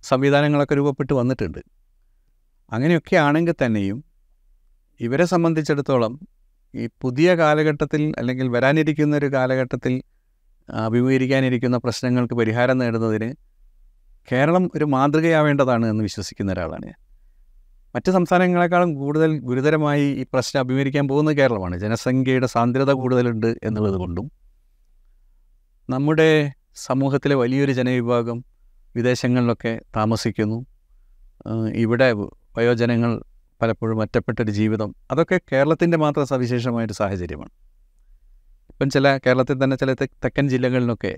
സംവിധാനങ്ങളൊക്കെ 0.04 0.75
രൂപപ്പെട്ട് 0.75 1.12
വന്നിട്ടുണ്ട്. 1.12 1.61
അങ്ങനെയൊക്കെ 2.73 3.16
ആണെങ്കിൽ 3.16 3.57
തന്നെയും 3.62 3.99
ഇവരെ 5.00 5.25
സംബന്ധിച്ചിടത്തോളം 5.25 6.12
ഈ 6.75 6.88
പുതിയ 7.02 7.28
കാലഘട്ടത്തിൽ 7.35 8.02
അല്ലെങ്കിൽ 8.18 8.47
വരാനിരിക്കുന്ന 8.49 9.16
ഒരു 9.16 9.26
കാലഘട്ടത്തിൽ 9.26 9.95
അഭിമുഖീകരിക്കാനിരിക്കുന്ന 10.68 11.76
പ്രശ്നങ്ങൾക്ക് 11.76 12.35
പരിഹാരം 12.35 12.78
നേടുന്നതിന് 12.78 13.28
കേരളം 14.28 14.64
ഒരു 14.75 14.85
മാതൃകയാവേണ്ടതാണ് 14.85 15.87
എന്ന് 15.87 16.02
വിശ്വസിക്കുന്ന 16.02 16.52
ഒരാളാണ് 16.52 16.87
ഞാൻ. 16.87 16.99
മറ്റ് 17.95 18.11
സംസ്ഥാനങ്ങളെക്കാളും 18.12 18.95
കൂടുതൽ 18.95 19.38
ഗുരുതരമായി 19.38 20.07
ഈ 20.14 20.26
പ്രശ്നം 20.33 20.61
അഭിമുഖീകരിക്കാൻ 20.61 21.09
പോകുന്നത് 21.09 21.37
കേരളമാണ്. 21.37 21.76
ജനസംഖ്യയുടെ 21.78 22.47
സാന്ദ്രത 22.47 22.92
കൂടുതലുണ്ട് 22.92 23.47
എന്നുള്ളത് 23.62 23.95
കൊണ്ടും 23.95 24.30
നമ്മുടെ 25.90 26.52
സമൂഹത്തിലെ 26.76 27.35
വലിയൊരു 27.35 27.73
ജനവിഭാഗം 27.73 28.45
വിദേശങ്ങളിലൊക്കെ 28.97 29.80
താമസിക്കുന്നു. 29.97 30.59
ഇവിടെ 31.75 32.12
വയോജനങ്ങൾ 32.57 33.23
പലപ്പോഴും 33.62 34.00
ഒറ്റപ്പെട്ടൊരു 34.00 34.50
ജീവിതം. 34.50 34.95
അതൊക്കെ 35.11 35.40
കേരളത്തിന്റെ 35.52 35.97
മാത്രം 35.97 36.26
സവിശേഷമായൊരു 36.26 36.92
സാഹചര്യമാണ്. 36.92 37.50
ഇപ്പം 38.71 38.90
ചില 38.90 39.18
കേരളത്തിൽ 39.18 39.64
തന്നെ 39.64 39.76
ചില 39.76 39.92
തെക്കൻ 39.95 40.49
ജില്ലകളിലൊക്കെ 40.49 41.14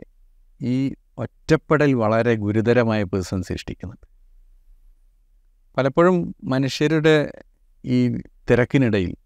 ഈ 0.63 0.95
ഒറ്റപ്പെടൽ 1.19 1.95
വളരെ 1.95 2.35
ഗുരുതരമായ 2.35 3.05
പേഴ്സൺ 3.05 3.43
സൃഷ്ടിക്കുന്നുണ്ട്. 3.43 4.10
പലപ്പോഴും 5.81 6.35
മനുഷ്യരുടെ 6.45 7.33
ഈ 7.85 8.09
തിരക്കിനിടയിൽ 8.51 9.17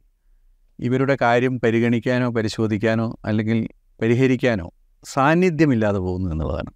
ഇവരുടെ 0.78 1.16
കാര്യം 1.20 1.60
പരിഗണിക്കാനോ 1.60 2.30
പരിശോധിക്കാനോ 2.30 3.16
അല്ലെങ്കിൽ 3.24 3.68
പരിഹരിക്കാനോ 4.00 4.70
സാന്നിധ്യമില്ലാതെ 5.04 5.98
പോകുന്നു 5.98 6.30
എന്നുള്ളതാണ്. 6.30 6.70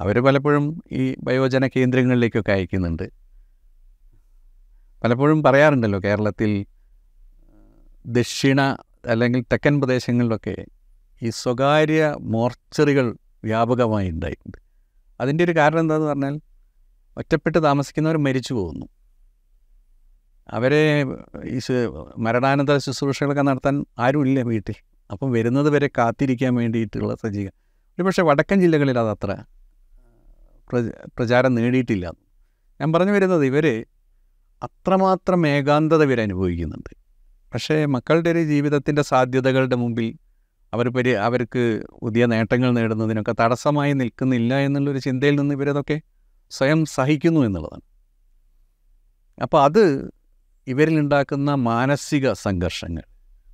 അവർ 0.00 0.18
പലപ്പോഴും 0.18 0.84
ഈ 0.92 1.14
വയോജന 1.24 1.66
കേന്ദ്രങ്ങളിലേക്കൊക്കെ 1.66 2.52
അയക്കുന്നുണ്ട്. 2.52 3.10
പലപ്പോഴും 5.04 5.42
പറയാറുണ്ടല്ലോ 5.42 5.98
കേരളത്തിൽ 5.98 6.66
ദക്ഷിണ 8.06 8.60
അല്ലെങ്കിൽ 9.06 9.42
തെക്കൻ 9.42 9.80
പ്രദേശങ്ങളിലൊക്കെ 9.80 10.64
ഈ 11.22 11.30
സ്വകാര്യ 11.30 12.16
മോർച്ചറികൾ 12.20 13.16
വ്യാപകമായി 13.44 14.10
ഉണ്ടായിട്ടുണ്ട് 14.10 14.58
അതിന്റെ 15.20 15.44
ഒരു 15.44 15.56
കാരണം 15.56 15.80
എന്താണെന്ന് 15.80 16.08
പറഞ്ഞാൽ 16.08 16.40
ഒറ്റപ്പെട്ട് 17.20 17.58
താമസിക്കുന്നവർ 17.64 18.16
മരിച്ചു 18.26 18.52
പോകുന്നു. 18.54 18.86
അവരെ 20.48 20.82
ഈ 21.54 21.58
മരണാനന്തര 22.16 22.76
ശുശ്രൂഷകളൊക്കെ 22.78 23.42
നടത്താൻ 23.42 23.76
ആരുമില്ല 23.98 24.42
വീട്ടിൽ. 24.42 24.76
അപ്പം 25.10 25.28
വരുന്നത് 25.32 25.68
വരെ 25.74 25.88
കാത്തിരിക്കാൻ 25.98 26.52
വേണ്ടിയിട്ടുള്ള 26.54 27.14
സജ്ജീകരണം 27.14 27.56
ഒരു 27.98 28.02
പക്ഷേ 28.06 28.22
വടക്കൻ 28.22 28.58
ജില്ലകളിൽ 28.60 28.98
അതത്ര 28.98 29.30
പ്രചാരം 31.16 31.52
നേടിയിട്ടില്ല. 31.54 32.06
ഞാൻ 32.80 32.88
പറഞ്ഞു 32.92 33.12
വരുന്നത് 33.12 33.44
ഇവർ 33.44 33.66
അത്രമാത്രം 34.62 35.46
ഏകാന്തത 35.48 36.02
ഇവർ 36.02 36.20
അനുഭവിക്കുന്നുണ്ട്. 36.20 36.92
പക്ഷേ 37.54 37.76
മക്കളുടെ 37.86 38.30
ഒരു 38.30 38.42
ജീവിതത്തിന്റെ 38.44 39.02
സാധ്യതകളുടെ 39.02 39.76
മുമ്പിൽ 39.76 40.08
അവർ 40.72 40.88
പരി 40.88 41.12
അവർക്ക് 41.26 41.62
പുതിയ 42.02 42.26
നേട്ടങ്ങൾ 42.26 42.70
നേടുന്നതിനൊക്കെ 42.70 43.34
തടസ്സമായി 43.40 43.92
നിൽക്കുന്നില്ല 43.92 44.54
എന്നുള്ളൊരു 44.66 44.98
ചിന്തയിൽ 44.98 45.34
നിന്ന് 45.40 45.54
ഇവരതൊക്കെ 45.54 45.96
സ്വയം 46.50 46.80
സഹിക്കുന്നു 46.96 47.40
എന്നുള്ളതാണ്. 47.40 47.84
അപ്പോൾ 49.44 49.60
അത് 49.64 49.84
ഇവരിലുണ്ടാക്കുന്ന 50.66 51.50
മാനസിക 51.70 52.32
സംഘർഷങ്ങൾ 52.46 53.04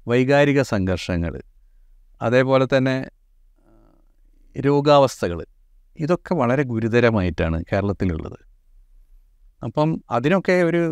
വൈകാരിക 0.07 0.61
സംഘർഷങ്ങൾ 0.73 1.35
അതേപോലെ 2.21 2.67
തന്നെ 2.75 2.97
രോഗാവസ്ഥകൾ 4.57 5.39
ഇതൊക്കെ 5.99 6.33
വളരെ 6.35 6.63
ഗുരുതരമായിട്ടാണ് 6.73 7.59
കേരളത്തിലുള്ളത്. 7.73 8.39
അപ്പം 9.63 9.91
അതിനൊക്കെ 10.11 10.57
ഒരു 10.63 10.83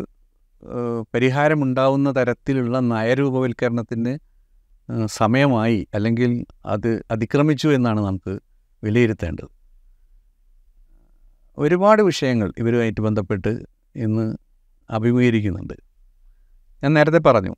പരിഹാരമുണ്ടാവുന്ന 1.13 2.09
തരത്തിലുള്ള 2.11 2.77
നയരൂപവൽക്കരണത്തിന് 2.93 4.13
സമയമായി 5.19 5.79
അല്ലെങ്കിൽ 5.95 6.31
അത് 6.65 6.91
അതിക്രമിച്ചു 7.11 7.67
എന്നാണ് 7.67 7.99
നമുക്ക് 7.99 8.33
വിലയിരുത്തേണ്ടത്. 8.83 9.54
ഒരുപാട് 11.57 12.01
വിഷയങ്ങൾ 12.01 12.53
ഇവരുമായിട്ട് 12.57 13.01
ബന്ധപ്പെട്ട് 13.01 13.51
ഇന്ന് 13.95 14.25
അഭിമുഖീകരിക്കുന്നുണ്ട്. 14.89 15.75
ഞാൻ 16.83 16.93
നേരത്തെ 16.93 17.21
പറഞ്ഞു 17.27 17.53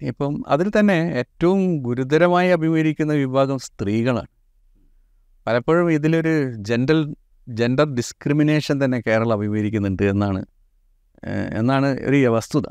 ഇപ്പം 0.00 0.32
അതിൽ 0.48 0.68
തന്നെ 0.78 0.96
ഏറ്റവും 1.20 1.82
ഗുരുതരമായി 1.82 2.48
അഭിമുഖീകരിക്കുന്ന 2.48 3.12
വിഭാഗം 3.12 3.58
സ്ത്രീകളാണ്. 3.58 4.30
പലപ്പോഴും 5.46 5.86
ഇതിലൊരു 5.90 6.34
ജെൻഡർ 6.68 6.98
ജെൻഡർ 7.48 7.86
ഡിസ്ക്രിമിനേഷൻ 7.94 8.84
തന്നെ 8.84 8.98
കേരളം 9.06 9.34
അഭിമുഖീകരിക്കുന്നുണ്ട് 9.36 10.02
എന്നാണ് 10.02 10.40
എന്നാണ് 11.60 11.88
ഒരു 12.08 12.18
വസ്തുത. 12.36 12.66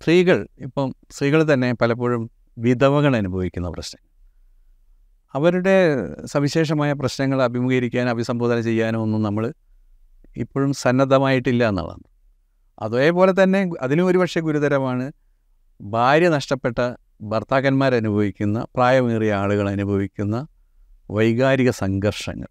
സ്ത്രീകൾ 0.00 0.38
ഇപ്പം 0.66 0.88
സ്ത്രീകൾ 1.10 1.40
തന്നെ 1.52 1.68
പലപ്പോഴും 1.82 2.22
വിധവകൾ 2.56 3.12
അനുഭവിക്കുന്ന 3.16 3.68
പ്രശ്നം. 3.70 4.02
അവരുടെ 5.34 5.76
സവിശേഷമായ 6.24 6.92
പ്രശ്നങ്ങൾ 6.92 7.42
അഭിമുഖീകരിക്കാൻ 7.42 8.08
അഭിസംബോധന 8.08 8.60
ചെയ്യാനോ 8.60 9.02
ഒന്നും 9.02 9.22
നമ്മൾ 9.22 9.44
ഇപ്പോഴും 10.36 10.72
സന്നദ്ധമായിട്ടില്ല 10.72 11.68
എന്നുള്ളതാണ്. 11.68 12.04
അതേപോലെ 12.82 13.32
തന്നെ 13.42 13.70
അതിലും 13.80 14.06
ഒരുപക്ഷെ 14.06 14.40
ഗുരുതരമാണ് 14.40 15.12
ഭാര്യ 15.80 16.28
നഷ്ടപ്പെട്ട 16.28 16.78
ഭർത്താക്കന്മാരനുഭവിക്കുന്ന 17.22 18.66
പ്രായമേറിയ 18.74 19.32
ആളുകൾ 19.34 19.68
അനുഭവിക്കുന്ന 19.68 20.36
വൈകാരിക 21.10 21.70
സംഘർഷങ്ങൾ. 21.70 22.48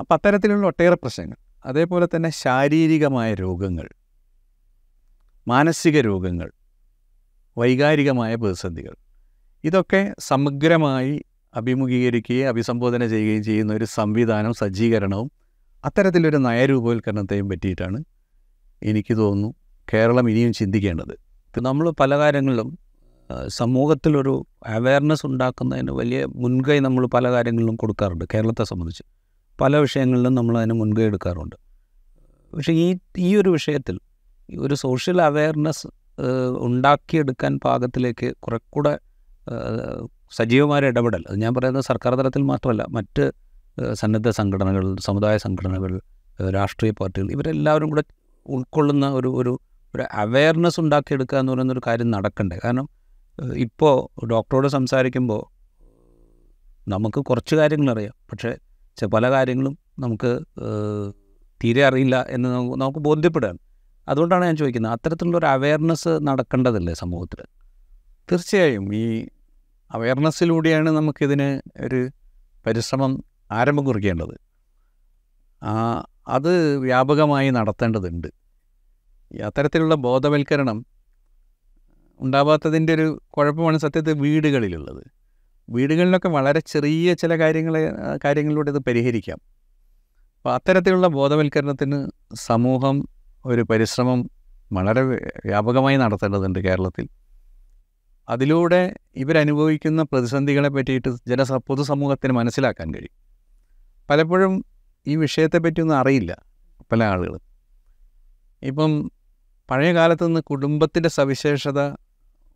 അപ്പം 0.00 0.14
അത്തരത്തിലുള്ള 0.14 0.66
ഒട്ടേറെ 0.66 0.94
പ്രശ്നങ്ങൾ. 0.94 1.36
അതേപോലെ 1.66 2.06
തന്നെ 2.14 2.30
ശാരീരികമായ 2.30 3.34
രോഗങ്ങൾ 3.34 3.88
മാനസിക 5.46 6.00
രോഗങ്ങൾ 6.00 6.48
വൈകാരികമായ 7.56 8.34
പ്രതിസന്ധികൾ. 8.34 8.94
ഇതൊക്കെ 9.64 10.14
സമഗ്രമായി 10.18 11.14
അഭിമുഖീകരിക്കുകയും 11.54 12.48
അഭിസംബോധന 12.48 13.06
ചെയ്യുകയും 13.06 13.42
ചെയ്യുന്ന 13.42 13.72
ഒരു 13.74 13.84
സംവിധാനം 13.84 14.52
സജ്ജീകരണവും 14.54 15.28
അത്തരത്തിലൊരു 15.84 16.36
നയരൂപവൽക്കരണത്തെയും 16.36 17.48
പറ്റിയിട്ടാണ് 17.48 17.98
എനിക്ക് 18.82 19.14
തോന്നുന്നു 19.16 19.50
കേരളം 19.88 20.30
ഇനിയും 20.30 20.52
ചിന്തിക്കേണ്ടത്. 20.52 21.14
നമ്മൾ 21.54 21.90
പല 22.00 22.18
കാര്യങ്ങളിലും 22.18 22.68
സമൂഹത്തിലൊരു 23.48 24.34
അവയർനെസ് 24.66 25.26
ഉണ്ടാക്കുന്നതിന് 25.26 25.90
വലിയ 25.90 26.24
മുൻകൈ 26.34 26.78
നമ്മൾ 26.78 27.06
പല 27.06 27.30
കാര്യങ്ങളിലും 27.30 27.76
കൊടുക്കാറുണ്ട് 27.76 28.24
കേരളത്തെ 28.34 28.64
സംബന്ധിച്ച്. 28.64 29.04
പല 29.58 29.76
വിഷയങ്ങളിലും 29.76 30.34
നമ്മൾ 30.34 30.58
അതിന് 30.58 30.72
മുൻകൈ 30.72 31.02
എടുക്കാറുണ്ട്. 31.02 31.56
പക്ഷേ 32.52 32.72
ഈ 32.72 32.88
ഈ 33.18 33.36
ഒരു 33.36 33.48
വിഷയത്തിൽ 33.48 33.96
ഒരു 34.48 34.74
സോഷ്യൽ 34.74 35.22
അവയർനെസ് 35.22 35.86
ഉണ്ടാക്കിയെടുക്കാൻ 36.58 37.60
പാകത്തിലേക്ക് 37.64 38.34
കുറെ 38.38 38.58
കൂടെ 38.70 38.92
ആ, 39.46 39.54
സജീവമായ 40.38 40.90
ഇടപെടൽ. 40.92 41.24
അത് 41.28 41.36
ഞാൻ 41.40 41.54
പറയുന്നത് 41.54 41.84
സർക്കാർ 41.84 42.12
തലത്തിൽ 42.14 42.42
മാത്രമല്ല 42.42 42.82
മറ്റ് 42.88 43.24
സന്നദ്ധ 43.92 44.28
സംഘടനകൾ 44.28 44.84
സമുദായ 45.00 45.36
സംഘടനകൾ 45.36 45.92
രാഷ്ട്രീയ 46.54 46.92
പാർട്ടികൾ 47.00 47.30
ഇവരെല്ലാവരും 47.30 47.88
കൂടെ 47.90 48.04
ഉൾക്കൊള്ളുന്ന 48.46 49.06
ഒരു 49.10 49.28
ഒരു 49.28 49.52
ഒരു 49.94 50.04
അവയർനെസ് 50.12 50.80
ഉണ്ടാക്കിയെടുക്കുക 50.80 51.38
എന്ന് 51.38 51.52
പറയുന്ന 51.52 51.72
ഒരു 51.72 51.82
കാര്യം 51.86 52.10
നടക്കണ്ടേ? 52.10 52.56
കാരണം 52.64 52.86
ഇപ്പോൾ 53.56 54.26
ഡോക്ടറോട് 54.26 54.68
സംസാരിക്കുമ്പോൾ 54.68 55.42
നമുക്ക് 56.88 57.20
കുറച്ച് 57.20 57.54
കാര്യങ്ങൾ 57.54 57.90
അറിയാം. 57.90 58.14
പക്ഷേ 58.30 59.06
പല 59.06 59.30
കാര്യങ്ങളും 59.30 59.78
നമുക്ക് 59.98 60.30
തീരെ 61.64 61.82
അറിയില്ല 61.86 62.16
എന്ന് 62.28 62.48
നമുക്ക് 62.80 62.98
ബോധ്യപ്പെടുകയാണ്. 62.98 63.60
അതുകൊണ്ടാണ് 64.08 64.44
ഞാൻ 64.44 64.56
ചോദിക്കുന്നത് 64.56 64.92
അത്തരത്തിലുള്ളൊരു 64.92 65.46
അവയർനെസ് 65.46 66.12
നടക്കേണ്ടതല്ലേ 66.22 66.94
സമൂഹത്തിൽ 66.94 67.40
തീർച്ചയായും. 68.32 68.94
ഈ 68.94 69.04
അവയർനെസ്സിലൂടെയാണ് 69.92 70.90
നമുക്കിതിന് 70.90 71.60
ഒരു 71.82 72.10
പരിശ്രമം 72.66 73.24
ആരംഭം 73.52 73.84
കുറിക്കേണ്ടത്. 73.84 74.40
അത് 76.28 76.76
വ്യാപകമായി 76.76 77.50
നടത്തേണ്ടതുണ്ട്. 77.50 78.28
അത്തരത്തിലുള്ള 79.42 79.94
ബോധവൽക്കരണം 79.94 80.86
ഉണ്ടാവാത്തതിന്റെ 82.20 82.94
ഒരു 82.94 83.22
കുഴപ്പമാണ് 83.30 83.78
സത്യത്തിൽ 83.78 84.20
വീടുകളിലുള്ളത്. 84.20 85.04
വീടുകളിലൊക്കെ 85.70 86.28
വളരെ 86.28 86.60
ചെറിയ 86.60 87.14
ചില 87.14 87.38
കാര്യങ്ങളെ 87.38 87.90
കാര്യങ്ങളിലൂടെ 88.24 88.70
ഇത് 88.70 88.78
പരിഹരിക്കാം. 88.78 89.38
അപ്പോൾ 90.36 90.54
അത്തരത്തിലുള്ള 90.54 91.06
ബോധവൽക്കരണത്തിന് 91.06 92.10
സമൂഹം 92.34 93.08
ഒരു 93.44 93.62
പരിശ്രമം 93.62 94.30
വളരെ 94.72 95.02
വ്യാപകമായി 95.46 95.96
നടത്തേണ്ടതുണ്ട് 95.96 96.58
കേരളത്തിൽ. 96.58 97.08
അതിലൂടെ 98.28 98.94
ഇവരനുഭവിക്കുന്ന 99.16 100.02
പ്രതിസന്ധികളെ 100.02 100.68
പറ്റിയിട്ട് 100.68 101.16
ജനസ 101.28 101.52
പൊതുസമൂഹത്തിന് 101.52 102.32
മനസ്സിലാക്കാൻ 102.32 102.94
കഴിയും. 102.94 103.22
പലപ്പോഴും 104.10 104.52
ഈ 104.52 105.16
വിഷയത്തെ 105.16 105.20
വിഷയത്തെപ്പറ്റിയൊന്നും 105.20 105.96
അറിയില്ല 105.96 106.36
പല 106.92 107.04
ആളുകളും. 107.04 107.40
ഇപ്പം 108.62 109.12
പഴയ 109.70 109.94
കാലത്ത് 109.94 110.26
നിന്ന് 110.26 110.40
കുടുംബത്തിന്റെ 110.40 111.08
സവിശേഷത 111.08 111.88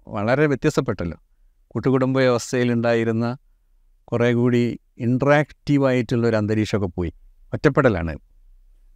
വളരെ 0.08 0.46
വ്യത്യസ്തപ്പെട്ടല്ലോ. 0.46 1.18
കൂട്ടുകുടുംബ 1.68 2.18
വ്യവസ്ഥയിലുണ്ടായിരുന്ന 2.18 3.36
കുറേ 4.04 4.32
കൂടി 4.32 4.78
ഇൻട്രാക്റ്റീവായിട്ടുള്ള 4.98 6.26
ഒരു 6.26 6.36
അന്തരീക്ഷമൊക്കെ 6.36 6.86
പോയി. 6.86 7.12
ഒറ്റപ്പെടലാണ്. 7.54 8.18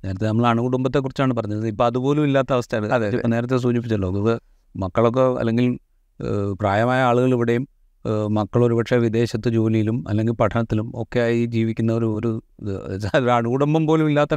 നേരത്തെ 0.04 0.26
നമ്മൾ 0.26 0.46
അണുകുടുംബത്തെക്കുറിച്ചാണ് 0.46 1.34
പറഞ്ഞത്. 1.34 1.66
ഇപ്പോൾ 1.66 1.84
അതുപോലും 1.84 2.24
ഇല്ലാത്ത 2.24 2.52
അവസ്ഥയാണ്. 2.52 2.92
അതെ. 2.92 3.22
നേരത്തെ 3.26 3.56
സൂചിപ്പിച്ചല്ലോ 3.56 4.28
അത് 4.28 4.40
മക്കളൊക്കെ 4.76 5.20
അല്ലെങ്കിൽ 5.20 5.78
പ്രായമായ 6.52 7.02
ആളുകൾ 7.02 7.32
ഇവിടെയും 7.32 7.68
മക്കൾ 8.28 8.64
ഒരുപക്ഷെ 8.64 8.96
വിദേശത്ത് 8.96 9.48
ജോലിയിലും 9.48 10.08
അല്ലെങ്കിൽ 10.08 10.32
പഠനത്തിലും 10.32 10.92
ഒക്കെ 11.02 11.20
ആയി 11.20 11.46
ജീവിക്കുന്ന 11.46 11.92
ഒരു 11.92 12.06
ഒരു 12.06 13.30
അണുകുടുംബം 13.30 13.86
പോലും 13.86 14.06
ഇല്ലാത്ത 14.08 14.34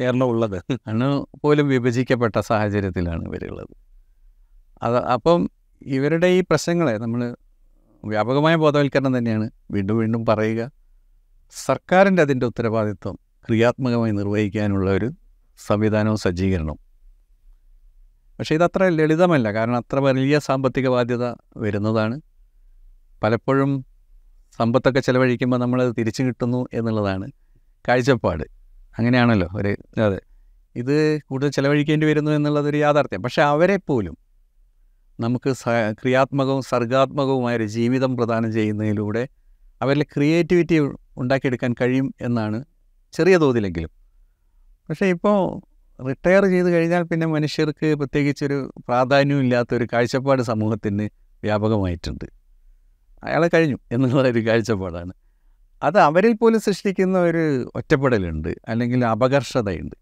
കേരളം 0.00 0.24
ഉള്ളത്. 0.24 0.62
അണു 0.86 1.28
പോലും 1.44 1.68
വിഭജിക്കപ്പെട്ട 1.68 2.40
സാഹചര്യത്തിലാണ് 2.40 3.24
ഇവരുള്ളത്. 3.24 3.68
അത് 4.82 4.96
അപ്പം 4.96 5.50
ഇവരുടെ 5.82 6.26
ഈ 6.26 6.40
പ്രശ്നങ്ങളെ 6.40 6.98
നമ്മൾ 6.98 7.36
വ്യാപകമായ 8.04 8.56
ബോധവൽക്കരണം 8.56 9.18
തന്നെയാണ് 9.18 9.50
വീണ്ടും 9.70 9.98
വീണ്ടും 9.98 10.26
പറയുക. 10.26 10.70
സർക്കാരിന്റെ 11.64 12.22
അതിന്റെ 12.22 12.46
ഉത്തരവാദിത്വം 12.46 13.18
ക്രിയാത്മകമായി 13.48 14.12
നിർവഹിക്കാനുള്ള 14.12 14.90
ഒരു 14.90 15.10
സംവിധാനവും 15.66 16.16
സജ്ജീകരണവും. 16.16 16.91
പക്ഷേ 18.42 18.54
ഇതത്ര 18.54 18.88
ലളിതമല്ല. 18.88 19.52
കാരണം 19.52 19.76
അത്ര 19.76 19.98
വലിയ 19.98 20.38
സാമ്പത്തിക 20.38 20.88
ബാധ്യത 20.88 21.34
വരുന്നതാണ്. 21.56 22.20
പലപ്പോഴും 23.22 23.84
സമ്പത്തൊക്കെ 24.56 25.00
ചിലവഴിക്കുമ്പോൾ 25.00 25.56
നമ്മൾ 25.56 25.90
തിരിച്ചു 25.90 26.22
കിട്ടുന്നു 26.22 26.66
എന്നുള്ളതാണ് 26.72 27.30
കാഴ്ചപ്പാട്. 27.88 28.44
അങ്ങനെയാണല്ലോ 28.98 29.48
ഒരു 29.56 29.76
അതെ. 30.00 30.20
ഇത് 30.76 31.18
കൂടുതൽ 31.18 31.50
ചിലവഴിക്കേണ്ടി 31.50 32.06
വരുന്നു 32.06 32.30
എന്നുള്ളതൊരു 32.30 32.76
യാഥാർത്ഥ്യം. 32.76 33.22
പക്ഷേ 33.22 33.42
അവരെ 33.42 33.76
പോലും 33.76 34.16
നമുക്ക് 35.20 35.54
ക്രിയാത്മകവും 35.92 36.62
സർഗാത്മകവുമായ 36.62 37.56
ഒരു 37.56 37.66
ജീവിതം 37.66 38.16
പ്രദാനം 38.16 38.52
ചെയ്യുന്നതിലൂടെ 38.52 39.28
അവരിൽ 39.82 40.02
ക്രിയേറ്റിവിറ്റി 40.02 40.78
ഉണ്ടാക്കിയെടുക്കാൻ 41.16 41.74
കഴിയും 41.80 42.14
എന്നാണ് 42.20 42.64
ചെറിയ 43.12 43.36
തോതിലെങ്കിലും. 43.36 43.90
പക്ഷേ 44.88 45.06
ഇപ്പോൾ 45.06 45.60
റിട്ടയർ 46.08 46.44
ചെയ്ത് 46.44 46.68
കഴിഞ്ഞാൽ 46.70 47.02
പിന്നെ 47.02 47.26
മനുഷ്യർക്ക് 47.26 47.94
പ്രത്യേകിച്ചൊരു 47.94 48.72
പ്രാധാന്യമില്ലാത്തൊരു 48.88 49.86
കാഴ്ചപ്പാട് 49.92 50.42
സമൂഹത്തിന് 50.42 51.08
വ്യാപകമായിട്ടുണ്ട്. 51.42 52.24
അയാളെ 53.24 53.50
കഴിഞ്ഞു 53.54 53.78
എന്നുള്ള 53.92 54.28
ഒരു 54.28 54.46
കാഴ്ചപ്പാടാണ്. 54.46 55.12
അത് 55.82 55.98
അവരിൽ 55.98 56.32
പോലും 56.32 56.60
സൃഷ്ടിക്കുന്ന 56.60 57.18
ഒരു 57.18 57.70
ഒറ്റപ്പെടലുണ്ട് 57.74 58.54
അല്ലെങ്കിൽ 58.68 59.04
അപകർഷതയുണ്ട്. 59.04 59.96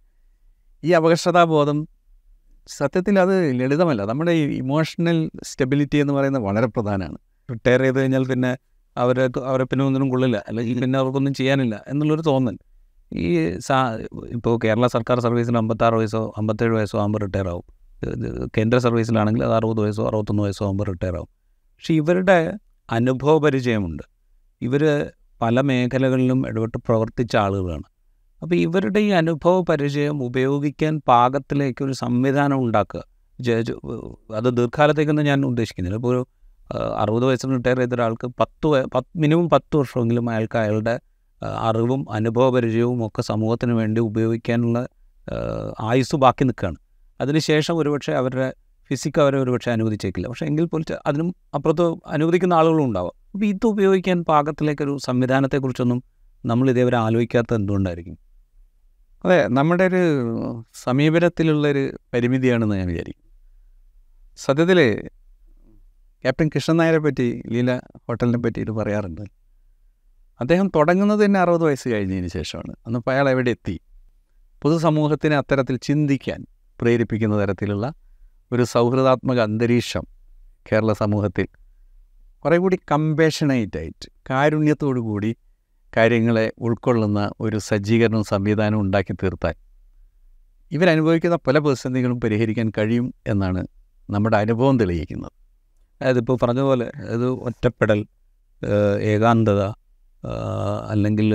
ഈ 0.85 0.93
അപകർഷതാബോധം 0.93 1.89
സത്യത്തിൽ 2.67 3.19
അത് 3.19 3.61
ലളിതമല്ല. 3.61 4.03
നമ്മുടെ 4.03 4.33
ഈ 4.33 4.45
ഇമോഷണൽ 4.57 5.31
സ്റ്റെബിലിറ്റി 5.45 5.97
എന്ന് 5.97 6.13
പറയുന്നത് 6.13 6.43
വളരെ 6.43 6.67
പ്രധാനമാണ്. 6.67 7.19
റിട്ടയർ 7.51 7.81
ചെയ്ത് 7.81 8.01
കഴിഞ്ഞാൽ 8.01 8.27
പിന്നെ 8.27 8.57
അവരെ 8.97 9.29
അവരെ 9.45 9.65
പിന്നെ 9.65 9.85
ഒന്നിനും 9.85 10.09
കൊള്ളില്ല. 10.09 10.45
അല്ലെങ്കിൽ 10.49 10.81
പിന്നെ 10.81 10.99
അവർക്കൊന്നും 10.99 11.35
ചെയ്യാനില്ല 11.35 11.85
എന്നുള്ളൊരു 11.89 12.21
തോന്നൽ. 12.21 12.59
ഈ 13.13 13.59
സാ 13.59 13.97
ഇപ്പോൾ 14.31 14.59
കേരള 14.65 14.87
സർക്കാർ 14.87 15.21
സർവീസിൽ 15.21 15.57
അമ്പത്താറ് 15.57 15.95
വയസ്സോ 15.95 16.33
അമ്പത്തേഴ് 16.37 16.73
വയസ്സോ 16.73 17.01
ആകുമ്പോൾ 17.01 17.19
റിട്ടയർ 17.19 17.49
ആവും. 17.49 17.65
കേന്ദ്ര 18.59 18.79
സർവീസിലാണെങ്കിൽ 18.79 19.45
അത് 19.45 19.53
അറുപത് 19.53 19.81
വയസ്സോ 19.81 20.07
അറുപത്തൊന്ന് 20.07 20.43
വയസ്സോ 20.43 20.65
ആകുമ്പോൾ 20.65 20.85
റിട്ടയർ 20.85 21.17
ആവും. 21.17 21.29
പക്ഷേ 21.77 21.95
ഇവരുടെ 21.95 22.53
അനുഭവ 22.91 23.39
പരിചയമുണ്ട്. 23.39 24.03
ഇവർ 24.63 25.11
പല 25.43 25.61
മേഖലകളിലും 25.61 26.49
ഇടപെട്ട് 26.49 26.79
പ്രവർത്തിച്ച 26.79 27.37
ആളുകളാണ്. 27.37 27.83
അപ്പോൾ 28.43 28.55
ഇവരുടെ 28.55 29.01
ഈ 29.01 29.11
അനുഭവ 29.11 29.63
പരിചയം 29.63 30.25
ഉപയോഗിക്കാൻ 30.25 31.01
പാകത്തിലേക്ക് 31.09 31.85
ഒരു 31.85 31.93
സംവിധാനം 31.93 32.59
ഉണ്ടാക്കുക. 32.59 33.03
അത് 34.35 34.57
ദീർഘകാലത്തേക്കൊന്നും 34.57 35.25
ഞാൻ 35.25 35.47
ഉദ്ദേശിക്കുന്നില്ല. 35.47 35.97
ഇപ്പോൾ 35.97 36.09
ഒരു 36.09 36.27
അറുപത് 36.97 37.25
വയസ്സിന് 37.25 37.55
റിട്ടയർ 37.55 37.79
ചെയ്ത 37.79 37.95
ഒരാൾക്ക് 37.95 38.27
പത്ത് 38.41 38.87
പത്ത് 38.95 39.19
മിനിമം 39.19 39.49
പത്ത് 39.49 39.77
വർഷമെങ്കിലും 39.77 40.31
അയാൾക്ക് 40.31 40.59
അയാളുടെ 40.59 41.01
അറിവും 41.43 42.13
അനുഭവപരിചയവും 42.13 43.07
ഒക്കെ 43.07 43.23
സമൂഹത്തിന് 43.23 43.73
വേണ്ടി 43.73 44.01
ഉപയോഗിക്കാനുള്ള 44.01 44.89
ആയുസ് 45.81 46.17
ബാക്കി 46.17 46.45
നിൽക്കുകയാണ്. 46.45 46.77
അതിനുശേഷം 47.21 47.77
ഒരുപക്ഷെ 47.77 48.13
അവരുടെ 48.13 48.55
ഫിസിക്ക് 48.91 49.21
അവരെ 49.21 49.39
ഒരുപക്ഷെ 49.39 49.71
അനുവദിച്ചേക്കില്ല. 49.71 50.29
പക്ഷേ 50.29 50.47
എങ്കിൽ 50.47 50.65
പോലും 50.65 50.85
അതിനും 51.07 51.35
അപ്പുറത്ത് 51.55 51.95
അനുവദിക്കുന്ന 52.07 52.55
ആളുകളും 52.55 52.85
ഉണ്ടാവാം. 52.85 53.17
അപ്പോൾ 53.33 53.47
ഇത് 53.47 53.67
ഉപയോഗിക്കാൻ 53.67 54.25
പാകത്തിലേക്കൊരു 54.25 54.99
സംവിധാനത്തെക്കുറിച്ചൊന്നും 55.05 56.03
നമ്മൾ 56.45 56.71
ഇതേവരെ 56.71 56.97
ആലോചിക്കാത്തത് 56.97 57.57
എന്തുകൊണ്ടായിരിക്കും? 57.57 58.19
അതെ 59.25 59.49
നമ്മുടെ 59.49 59.85
ഒരു 59.85 60.03
സമീപനത്തിലുള്ളൊരു 60.75 61.99
പരിമിതിയാണെന്ന് 62.15 62.77
ഞാൻ 62.77 62.89
വിചാരിക്കും 62.89 63.27
സത്യത്തിൽ 64.39 64.79
ക്യാപ്റ്റൻ 66.25 66.51
കൃഷ്ണൻ 66.55 66.77
നായരെ 66.77 66.99
പറ്റി 66.99 67.43
ലീല 67.47 67.77
ഹോട്ടലിനെ 67.77 68.39
പറ്റിയിട്ട് 68.39 68.71
പറയാറുണ്ട്. 68.71 69.40
അദ്ദേഹം 70.41 70.69
തുടങ്ങുന്നത് 70.69 71.25
തന്നെ 71.25 71.41
അറുപത് 71.41 71.65
വയസ്സ് 71.65 71.89
കഴിഞ്ഞതിന് 71.89 72.29
ശേഷമാണ്. 72.29 72.75
അന്നപ്പോൾ 72.87 73.11
അയാൾ 73.11 73.31
എവിടെ 73.31 73.51
എത്തി? 73.51 73.81
പൊതുസമൂഹത്തിനെ 74.63 75.37
അത്തരത്തിൽ 75.37 75.77
ചിന്തിക്കാൻ 75.77 76.47
പ്രേരിപ്പിക്കുന്ന 76.81 77.43
തരത്തിലുള്ള 77.43 77.95
ഒരു 78.53 78.63
സൗഹൃദാത്മക 78.63 79.41
അന്തരീക്ഷം 79.41 80.07
കേരള 80.73 80.93
സമൂഹത്തിൽ 80.93 81.49
കുറേ 82.45 82.59
കൂടി 82.59 82.79
കമ്പേഷനേറ്റായിട്ട് 82.91 84.09
കാരുണ്യത്തോടു 84.31 85.01
കൂടി 85.01 85.37
കാര്യങ്ങളെ 85.97 86.53
ഉൾക്കൊള്ളുന്ന 86.59 87.31
ഒരു 87.41 87.59
സജ്ജീകരണവും 87.59 88.25
സംവിധാനവും 88.25 88.81
ഉണ്ടാക്കി 88.81 89.13
തീർത്താൽ 89.13 89.55
ഇവരനുഭവിക്കുന്ന 90.73 91.37
പല 91.37 91.59
പ്രതിസന്ധികളും 91.59 92.21
പരിഹരിക്കാൻ 92.21 92.73
കഴിയും 92.79 93.15
എന്നാണ് 93.27 93.67
നമ്മുടെ 94.11 94.37
അനുഭവം 94.37 94.79
തെളിയിക്കുന്നത്. 94.79 95.33
അതായത് 96.01 96.19
ഇപ്പോൾ 96.19 96.39
പറഞ്ഞ 96.43 96.61
പോലെ 96.61 96.93
അത് 97.09 97.27
ഒറ്റപ്പെടൽ 97.27 98.07
ഏകാന്തത 99.01 99.63
അല്ലെങ്കിൽ 100.91 101.29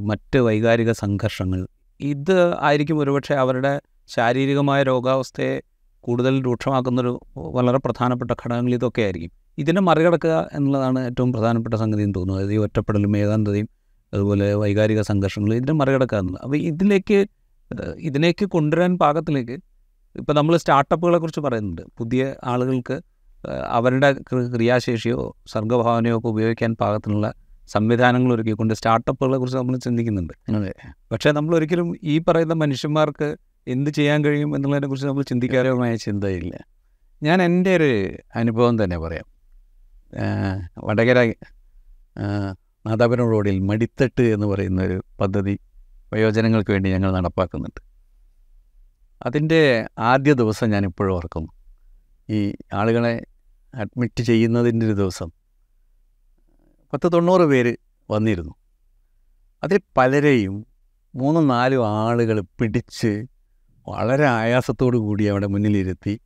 മറ്റ് 0.00 0.38
വൈകാരിക 0.38 0.92
സംഘർഷങ്ങൾ. 0.92 1.66
ഇത് 2.00 2.60
ആയിരിക്കും 2.60 2.98
ഒരുപക്ഷെ 2.98 3.34
അവരുടെ 3.34 3.80
ശാരീരികമായ 4.06 4.82
രോഗാവസ്ഥയെ 4.82 5.62
കൂടുതൽ 6.00 6.42
രൂക്ഷമാക്കുന്നൊരു 6.42 7.20
വളരെ 7.36 7.78
പ്രധാനപ്പെട്ട 7.78 8.30
ഘടകങ്ങൾ 8.30 8.74
ഇതൊക്കെ 8.74 9.02
ആയിരിക്കും. 9.02 9.30
ഇതിനെ 9.58 9.80
മറികടക്കുക 9.80 10.50
എന്നുള്ളതാണ് 10.52 10.98
ഏറ്റവും 11.06 11.32
പ്രധാനപ്പെട്ട 11.32 11.74
സംഗതി 11.74 12.02
എന്ന് 12.02 12.14
തോന്നുന്നത്. 12.14 12.44
അതായത് 12.44 12.60
ഈ 12.60 12.64
ഒറ്റപ്പെടലും 12.64 13.16
ഏകാന്തതയും 13.16 13.68
അതുപോലെ 14.14 14.54
വൈകാരിക 14.54 15.00
സംഘർഷങ്ങൾ 15.00 15.54
ഇതിനെ 15.54 15.72
മറികടക്കുക 15.72 16.18
എന്നുള്ളത്. 16.18 16.42
അപ്പോൾ 16.42 16.56
ഇതിലേക്ക് 16.56 17.26
ഇതിലേക്ക് 17.98 18.44
കൊണ്ടുവരാൻ 18.46 18.98
പാകത്തിലേക്ക് 18.98 19.56
ഇപ്പോൾ 20.16 20.32
നമ്മൾ 20.32 20.56
സ്റ്റാർട്ടപ്പുകളെ 20.56 21.18
കുറിച്ച് 21.18 21.40
പറയുന്നുണ്ട്. 21.40 21.82
പുതിയ 21.98 22.34
ആളുകൾക്ക് 22.44 23.00
അവരുടെ 23.68 24.12
ക്രിയാശേഷിയോ 24.54 25.36
സർഗഭാവനയോ 25.52 26.18
ഒക്കെ 26.18 26.28
ഉപയോഗിക്കാൻ 26.28 26.76
പാകത്തിനുള്ള 26.80 27.26
സംവിധാനങ്ങൾ 27.68 28.34
ഒരുക്കിക്കൊണ്ട് 28.34 28.74
സ്റ്റാർട്ടപ്പുകളെ 28.74 29.38
കുറിച്ച് 29.38 29.58
നമ്മൾ 29.58 29.76
ചിന്തിക്കുന്നുണ്ട്. 29.76 30.32
പക്ഷേ 31.12 31.32
നമ്മൾ 31.32 31.56
ഒരിക്കലും 31.56 31.96
ഈ 32.02 32.18
പറയുന്ന 32.18 32.52
മനുഷ്യന്മാർക്ക് 32.52 33.36
എന്ത് 33.66 33.90
ചെയ്യാൻ 33.90 34.24
കഴിയും 34.24 34.56
എന്നുള്ളതിനെ 34.56 34.88
കുറിച്ച് 34.88 35.08
നമ്മൾ 35.08 35.22
ചിന്തിക്കാതെ 35.22 35.96
ചിന്തയില്ല. 35.96 36.54
ഞാൻ 37.22 37.42
എന്റെ 37.42 37.76
ഒരു 37.76 37.90
അനുഭവം 38.36 38.84
തന്നെ 38.84 38.98
പറയാം. 38.98 39.26
വടകര 40.84 41.18
നാദാപുരം 42.86 43.28
റോഡിൽ 43.30 43.58
മടിത്തട്ട് 43.58 44.22
എന്ന് 44.22 44.46
പറയുന്ന 44.46 44.82
ഒരു 44.82 45.04
പദ്ധതി 45.20 45.58
വയോജനങ്ങൾക്ക് 46.12 46.70
വേണ്ടി 46.70 46.92
ഞങ്ങൾ 46.92 47.12
നടപ്പാക്കുന്നുണ്ട്. 47.12 47.80
അതിന്റെ 49.22 49.88
ആദ്യ 49.98 50.32
ദിവസം 50.32 50.70
ഞാൻ 50.70 50.84
ഇപ്പോഴും 50.84 51.14
ഓർക്കുന്നു. 51.14 51.48
ഈ 52.30 52.54
ആളുകളെ 52.74 53.14
അഡ്മിറ്റ് 53.74 54.22
ചെയ്യുന്നതിന്റെ 54.22 54.86
ഒരു 54.86 54.92
ദിവസം. 54.92 55.28
പത്ത് 56.92 57.12
തൊണ്ണൂറ് 57.12 57.42
പേര് 57.42 57.76
വന്നിരുന്നു. 58.10 58.54
അതിൽ 59.64 59.80
പലരെയും 59.96 60.66
മൂന്നും 61.14 61.48
നാലും 61.48 61.86
ആളുകൾ 61.86 62.40
പിടിച്ച് 62.40 63.26
വളരെ 63.88 64.24
ആയാസത്തോടു 64.24 64.96
കൂടി 64.96 65.24
അവിടെ 65.24 65.46
മുന്നിലിരുത്തി 65.46 66.20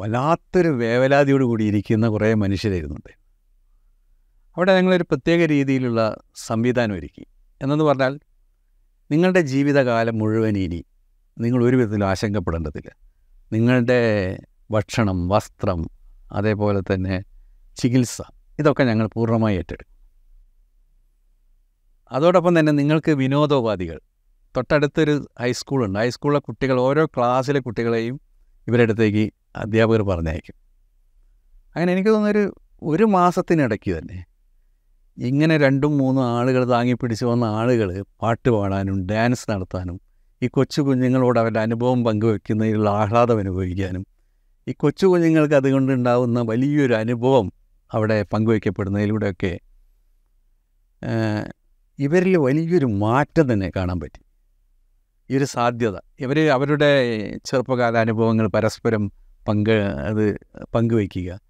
വല്ലാത്തൊരു 0.00 0.68
വേവലാതിയോട് 0.68 1.44
കൂടി 1.44 1.64
ഇരിക്കുന്ന 1.64 2.08
കുറേ 2.08 2.34
മനുഷ്യരായിരുന്നുണ്ട് 2.34 3.12
അവിടെ 4.56 4.76
ഞങ്ങളൊരു 4.76 5.02
പ്രത്യേക 5.02 5.44
രീതിയിലുള്ള 5.44 6.16
സംവിധാനം 6.34 6.94
ഒരുക്കി. 6.94 7.26
എന്നെന്ന് 7.62 7.84
പറഞ്ഞാൽ 7.84 8.20
നിങ്ങളുടെ 9.10 9.40
ജീവിതകാലം 9.40 10.18
മുഴുവൻ 10.18 10.58
ഇനി 10.58 10.84
നിങ്ങൾ 11.38 11.64
ഒരു 11.64 11.76
വിധത്തിലും 11.76 12.06
ആശങ്കപ്പെടേണ്ടതില്ല. 12.06 12.90
നിങ്ങളുടെ 13.52 14.00
ഭക്ഷണം 14.70 15.28
വസ്ത്രം 15.28 15.90
അതേപോലെ 16.32 16.80
തന്നെ 16.80 17.24
ചികിത്സ 17.76 18.22
ഇതൊക്കെ 18.60 18.82
ഞങ്ങൾ 18.84 19.06
പൂർണമായി 19.06 19.56
ഏറ്റെടുക്കും. 19.56 19.96
അതോടൊപ്പം 22.10 22.58
തന്നെ 22.58 22.72
നിങ്ങൾക്ക് 22.72 23.12
വിനോദോപാധികൾ. 23.12 23.98
തൊട്ടടുത്തൊരു 24.56 25.14
ഹൈസ്കൂളുണ്ട് 25.40 25.98
ഹൈസ്കൂളിലെ 25.98 26.38
കുട്ടികൾ 26.38 26.80
ഓരോ 26.80 27.06
ക്ലാസ്സിലെ 27.06 27.60
കുട്ടികളെയും 27.60 28.20
ഇവരുടെ 28.66 28.82
അടുത്തേക്ക് 28.82 29.24
അധ്യാപകർ 29.56 30.02
പറഞ്ഞയക്കും. 30.02 30.56
അങ്ങനെ 31.76 31.92
എനിക്ക് 31.92 32.08
തോന്നുന്നൊരു 32.08 32.44
ഒരു 32.82 33.04
മാസത്തിനിടയ്ക്ക് 33.04 33.98
തന്നെ 33.98 34.18
ഇങ്ങനെ 35.18 35.58
രണ്ടും 35.58 35.98
മൂന്നും 35.98 36.24
ആളുകൾ 36.24 36.62
താങ്ങി 36.64 36.94
പിടിച്ച് 36.94 37.24
വന്ന 37.24 37.44
ആളുകൾ 37.44 37.88
പാട്ട് 38.22 38.50
പാടാനും 38.50 39.06
ഡാൻസ് 39.06 39.50
നടത്താനും 39.50 40.00
ഈ 40.42 40.48
കൊച്ചു 40.48 40.80
കുഞ്ഞുങ്ങളോട് 40.80 41.38
അവരുടെ 41.40 41.60
അനുഭവം 41.60 42.04
പങ്കുവെക്കുന്നതിലുള്ള 42.04 42.90
ആഹ്ലാദം 42.90 43.38
അനുഭവിക്കാനും 43.38 44.04
ഈ 44.68 44.72
കൊച്ചു 44.72 45.06
കുഞ്ഞുങ്ങൾക്ക് 45.06 45.54
അതുകൊണ്ട് 45.54 45.92
ഉണ്ടാകുന്ന 45.92 46.40
വലിയൊരു 46.40 46.94
അനുഭവം 46.94 47.46
അവിടെ 47.92 48.22
പങ്കുവയ്ക്കപ്പെടുന്നതിലൂടെയൊക്കെ 48.22 49.58
ഇവരിൽ 51.98 52.36
വലിയൊരു 52.36 52.86
മാറ്റം 52.86 53.52
തന്നെ 53.52 53.70
കാണാൻ 53.76 54.00
പറ്റി. 54.00 54.20
ഈ 55.30 55.36
ഒരു 55.36 55.44
സാധ്യത. 55.44 55.96
ഇവർ 56.20 56.38
അവരുടെ 56.48 56.90
ചെറുപ്പകാല 57.44 57.98
അനുഭവങ്ങൾ 57.98 58.46
പരസ്പരം 58.46 59.12
പങ്ക് 59.48 59.70
അത് 59.70 60.38
പങ്കുവയ്ക്കുക. 60.74 61.40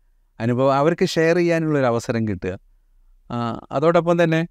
അനുഭവം 0.40 0.74
അവർക്ക് 0.74 1.07
ഷെയർ 1.07 1.37
ചെയ്യാനുള്ളൊരു 1.37 1.87
അവസരം 1.87 2.29
കിട്ടുക. 2.29 2.59
അതോടൊപ്പം 3.70 4.22
തന്നെ 4.22 4.48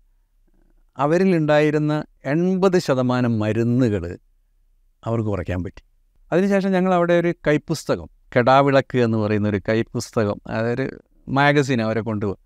അവരിലുണ്ടായിരുന്ന 0.98 2.04
എൺപത് 2.26 2.80
ശതമാനം 2.80 3.40
മരുന്നുകൾ 3.40 4.18
അവർക്ക് 5.04 5.30
കുറയ്ക്കാൻ 5.30 5.64
പറ്റി. 5.64 5.84
അതിനുശേഷം 6.32 6.72
ഞങ്ങൾ 6.72 6.94
അവിടെ 6.94 7.14
ഒരു 7.14 7.34
കൈപ്പുസ്തകം 7.48 8.10
കെടാവിളക്ക് 8.38 8.98
എന്ന് 8.98 9.18
പറയുന്ന 9.18 9.50
ഒരു 9.50 9.62
കൈപ്പുസ്തകം 9.70 10.42
അതൊരു 10.48 11.00
മാഗസിൻ 11.30 11.82
അവരെ 11.82 12.02
കൊണ്ടുപോകും. 12.02 12.40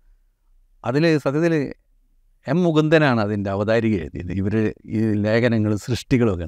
അതിൽ 0.84 1.18
സത്യത്തിൽ 1.18 1.74
എം 2.48 2.62
മുകുന്ദനാണ് 2.62 3.20
അതിന്റെ 3.20 3.50
അവതാരിക 3.50 3.94
എഴുതിയത്. 4.00 4.32
ഇവർ 4.32 4.74
ഈ 4.86 5.12
ലേഖനങ്ങളും 5.12 5.78
സൃഷ്ടികളൊക്കെ 5.78 6.44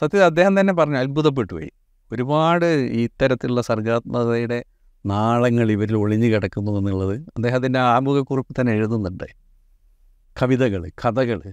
സത്യത്തിൽ 0.00 0.24
അദ്ദേഹം 0.24 0.60
തന്നെ 0.60 0.72
പറഞ്ഞു 0.72 0.98
അത്ഭുതപ്പെട്ടു 0.98 1.52
പോയി 1.52 1.70
ഒരുപാട് 2.12 2.64
ഇത്തരത്തിലുള്ള 2.64 3.60
സർഗാത്മകതയുടെ 3.60 4.64
നാളങ്ങൾ 5.06 5.70
ഇവരിൽ 5.70 5.96
ഒളിഞ്ഞു 5.96 6.26
കിടക്കുന്നു 6.26 6.78
എന്നുള്ളത് 6.78 7.16
അദ്ദേഹത്തിന്റെ 7.18 7.78
ആമുഖക്കുറിപ്പ് 7.78 8.60
തന്നെ 8.60 8.72
എഴുതുന്നുണ്ട്. 8.72 9.24
കവിതകൾ 10.42 10.88
കഥകൾ 10.88 11.52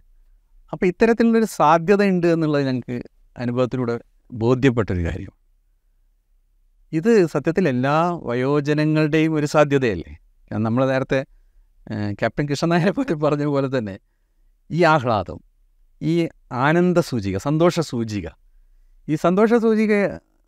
അപ്പോൾ 0.71 0.85
ഇത്തരത്തിലുള്ളൊരു 0.85 1.45
സാധ്യതയുണ്ട് 1.45 2.27
എന്നുള്ളത് 2.27 2.65
ഞങ്ങൾക്ക് 2.65 3.03
അനുഭവത്തിലൂടെ 3.37 3.99
ബോധ്യപ്പെട്ടൊരു 4.31 5.03
കാര്യം. 5.03 5.31
ഇത് 6.91 7.25
സത്യത്തിൽ 7.25 7.67
എല്ലാ 7.67 8.19
വയോജനങ്ങളുടെയും 8.23 9.33
ഒരു 9.33 9.45
സാധ്യതയല്ലേ? 9.45 10.20
നമ്മൾ 10.57 10.85
നേരത്തെ 10.85 11.25
ക്യാപ്റ്റൻ 12.11 12.49
കൃഷ്ണനായരെ 12.49 12.91
പറ്റി 12.91 13.13
പറഞ്ഞ 13.13 13.45
പോലെ 13.45 13.77
തന്നെ 13.77 13.99
ഈ 14.71 14.83
ആഹ്ലാദം 14.83 15.39
ഈ 16.01 16.29
ആനന്ദ 16.51 16.99
സൂചിക 16.99 17.37
സന്തോഷ 17.37 17.79
സൂചിക 17.79 18.27
ഈ 19.09 19.15
സന്തോഷ 19.15 19.53
സൂചിക 19.53 19.93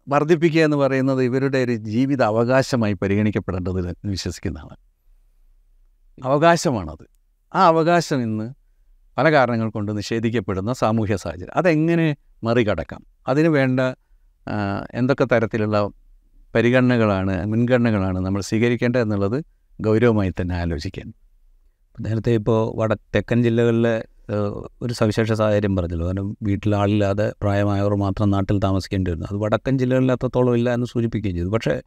വർദ്ധിപ്പിക്കുക 0.07 0.61
എന്ന് 0.61 0.77
പറയുന്നത് 0.77 1.23
ഇവരുടെ 1.23 1.57
ഒരു 1.57 1.75
ജീവിത 1.75 2.23
അവകാശമായി 2.23 2.93
പരിഗണിക്കപ്പെടേണ്ടത് 2.93 3.95
വിശ്വസിക്കുന്നതാണ്. 4.05 4.75
അവകാശമാണത്. 6.23 7.07
ആ 7.55 7.67
അവകാശം 7.67 8.21
ഇന്ന് 8.21 8.53
പല 9.17 9.31
കാരണങ്ങൾ 9.31 9.69
കൊണ്ട് 9.69 9.97
നിഷേധിക്കപ്പെടുന്ന 9.97 10.73
സാമൂഹ്യ 10.73 11.15
സാഹചര്യം. 11.15 11.53
അതെങ്ങനെ 11.55 12.15
മറികടക്കാം? 12.43 13.05
അതിന് 13.27 13.47
വേണ്ട 13.47 13.79
എന്തൊക്കെ 14.93 15.23
തരത്തിലുള്ള 15.23 15.89
പരിഗണനകളാണ് 16.55 17.45
മുൻഗണനകളാണ് 17.45 18.19
നമ്മൾ 18.19 18.41
സ്വീകരിക്കേണ്ടത് 18.41 19.01
എന്നുള്ളത് 19.01 19.43
ഗൗരവമായി 19.79 20.33
തന്നെ 20.41 20.55
ആലോചിക്കാൻ 20.55 21.13
നേരത്തെ 22.01 22.31
ഇപ്പോൾ 22.33 22.79
വട 22.79 22.93
തെക്കൻ 22.93 23.43
ജില്ലകളിലെ 23.43 24.05
ഒരു 24.81 24.93
സവിശേഷ 24.93 25.31
സാഹചര്യം 25.31 25.75
പറഞ്ഞല്ലോ. 25.75 26.05
കാരണം 26.05 26.38
വീട്ടിൽ 26.43 26.75
ആളില്ലാതെ 26.75 27.33
പ്രായമായവർ 27.41 27.95
മാത്രം 27.95 28.29
നാട്ടിൽ 28.29 28.59
താമസിക്കേണ്ടി 28.59 29.12
വരുന്നു. 29.12 29.27
അത് 29.31 29.36
വടക്കൻ 29.36 29.77
ജില്ലകളിൽ 29.77 30.12
അത്രത്തോളം 30.12 30.55
ഇല്ല 30.55 30.73
എന്ന് 30.73 30.88
സൂചിപ്പിക്കുകയും 30.88 31.36
ചെയ്തു. 31.36 31.49
പക്ഷേ 31.49 31.81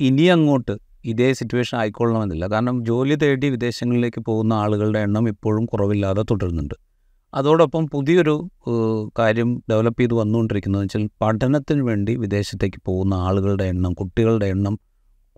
ഇനി 0.00 0.22
അങ്ങോട്ട് 0.22 0.78
ഇതേ 1.04 1.32
സിറ്റുവേഷൻ 1.32 1.78
ആയിക്കൊള്ളണമെന്നില്ല. 1.78 2.46
കാരണം 2.46 2.84
ജോലി 2.84 3.14
തേടി 3.14 3.48
വിദേശങ്ങളിലേക്ക് 3.48 4.20
പോകുന്ന 4.20 4.52
ആളുകളുടെ 4.52 4.98
എണ്ണം 4.98 5.28
ഇപ്പോഴും 5.28 5.64
കുറവില്ലാതെ 5.64 6.22
തുടരുന്നുണ്ട്. 6.30 6.74
അതോടൊപ്പം 7.34 7.86
പുതിയൊരു 7.86 8.50
കാര്യം 9.18 9.62
ഡെവലപ്പ് 9.70 10.00
ചെയ്ത് 10.00 10.14
വന്നുകൊണ്ടിരിക്കുന്നതെന്ന് 10.14 10.86
വെച്ചാൽ 10.86 11.10
പഠനത്തിന് 11.22 11.80
വേണ്ടി 11.80 12.16
വിദേശത്തേക്ക് 12.16 12.80
പോകുന്ന 12.86 13.14
ആളുകളുടെ 13.14 13.64
എണ്ണം 13.64 13.94
കുട്ടികളുടെ 13.94 14.46
എണ്ണം 14.46 14.78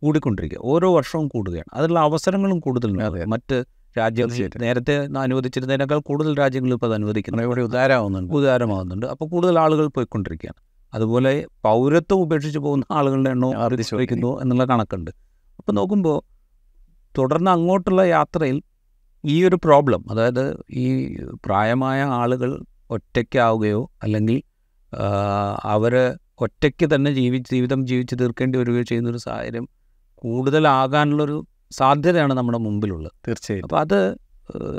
കൂടിക്കൊണ്ടിരിക്കുക. 0.02 0.58
ഓരോ 0.62 0.96
വർഷവും 0.96 1.28
കൂടുകയാണ്. 1.28 1.70
അതിനുള്ള 1.72 2.00
അവസരങ്ങളും 2.00 2.60
കൂടുതലുണ്ട്. 2.60 3.04
അതെ. 3.04 3.24
മറ്റ് 3.24 3.64
രാജ്യങ്ങൾ. 3.98 4.50
നേരത്തെ 4.60 4.96
അനുവദിച്ചിരുന്നതിനേക്കാൾ 5.18 5.98
കൂടുതൽ 5.98 6.38
രാജ്യങ്ങൾ 6.38 6.72
ഇപ്പോൾ 6.72 6.86
അത് 6.86 6.94
അനുവദിക്കുന്നു. 6.94 7.42
ഇവിടെ 7.42 7.46
കൂടി 7.46 7.62
ഉദാരമാവുന്നുണ്ട്. 7.62 8.34
ഉദാരമാകുന്നുണ്ട് 8.34 9.06
അപ്പോൾ 9.06 9.28
കൂടുതൽ 9.28 9.58
ആളുകൾ 9.58 9.86
പോയിക്കൊണ്ടിരിക്കുകയാണ്. 9.86 10.60
അതുപോലെ 10.94 11.46
പൗരത്വം 11.62 12.18
ഉപേക്ഷിച്ച് 12.18 12.58
പോകുന്ന 12.58 12.84
ആളുകളുടെ 12.90 13.30
എണ്ണവും 13.30 13.58
വർദ്ധിച്ചു 13.58 13.94
വർദ്ധിക്കുന്നു 13.94 14.40
എന്നുള്ള 14.40 14.64
കണക്കുണ്ട്. 14.64 15.10
അപ്പോൾ 15.58 15.72
നോക്കുമ്പോൾ 15.72 16.32
തുടർന്ന് 17.18 17.50
അങ്ങോട്ടുള്ള 17.50 18.02
യാത്രയിൽ 18.02 18.62
ഈ 19.24 19.44
ഒരു 19.44 19.56
പ്രോബ്ലം 19.56 20.04
അതായത് 20.10 20.62
ഈ 20.70 21.16
പ്രായമായ 21.46 22.02
ആളുകൾ 22.02 22.64
ഒറ്റയ്ക്കാവുകയോ 22.90 23.90
അല്ലെങ്കിൽ 24.02 24.42
അവർ 25.64 26.16
ഒറ്റയ്ക്ക് 26.38 26.94
തന്നെ 26.94 27.12
ജീവി 27.12 27.38
ജീവിതം 27.38 27.86
ജീവിച്ച് 27.86 28.14
തീർക്കേണ്ടി 28.20 28.58
വരികയോ 28.58 28.82
ചെയ്യുന്നൊരു 28.82 29.18
സാഹചര്യം 29.18 29.68
കൂടുതലാകാനുള്ളൊരു 30.22 31.46
സാധ്യതയാണ് 31.70 32.32
നമ്മുടെ 32.32 32.58
മുമ്പിലുള്ളത്. 32.58 33.12
തീർച്ചയായും. 33.28 33.64
അപ്പോൾ 33.64 33.80
അത് 33.80 33.98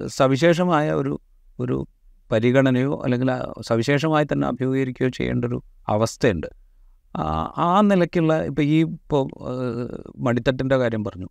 സവിശേഷമായ 0.08 0.92
ഒരു 0.92 1.14
ഒരു 1.60 1.86
പരിഗണനയോ 2.32 3.02
അല്ലെങ്കിൽ 3.04 3.30
സവിശേഷമായി 3.62 4.26
തന്നെ 4.34 4.48
അഭിമുഖീകരിക്കുകയോ 4.48 5.10
ചെയ്യേണ്ട 5.10 5.46
ഒരു 5.46 5.64
അവസ്ഥയുണ്ട്. 5.88 6.48
ആ 7.58 7.82
നിലയ്ക്കുള്ള 7.82 8.34
ഇപ്പോൾ 8.46 8.62
ഈ 8.62 8.78
ഇപ്പോൾ 8.84 9.24
മടിത്തട്ടിന്റെ 10.18 10.78
കാര്യം 10.78 11.04
പറഞ്ഞു. 11.04 11.28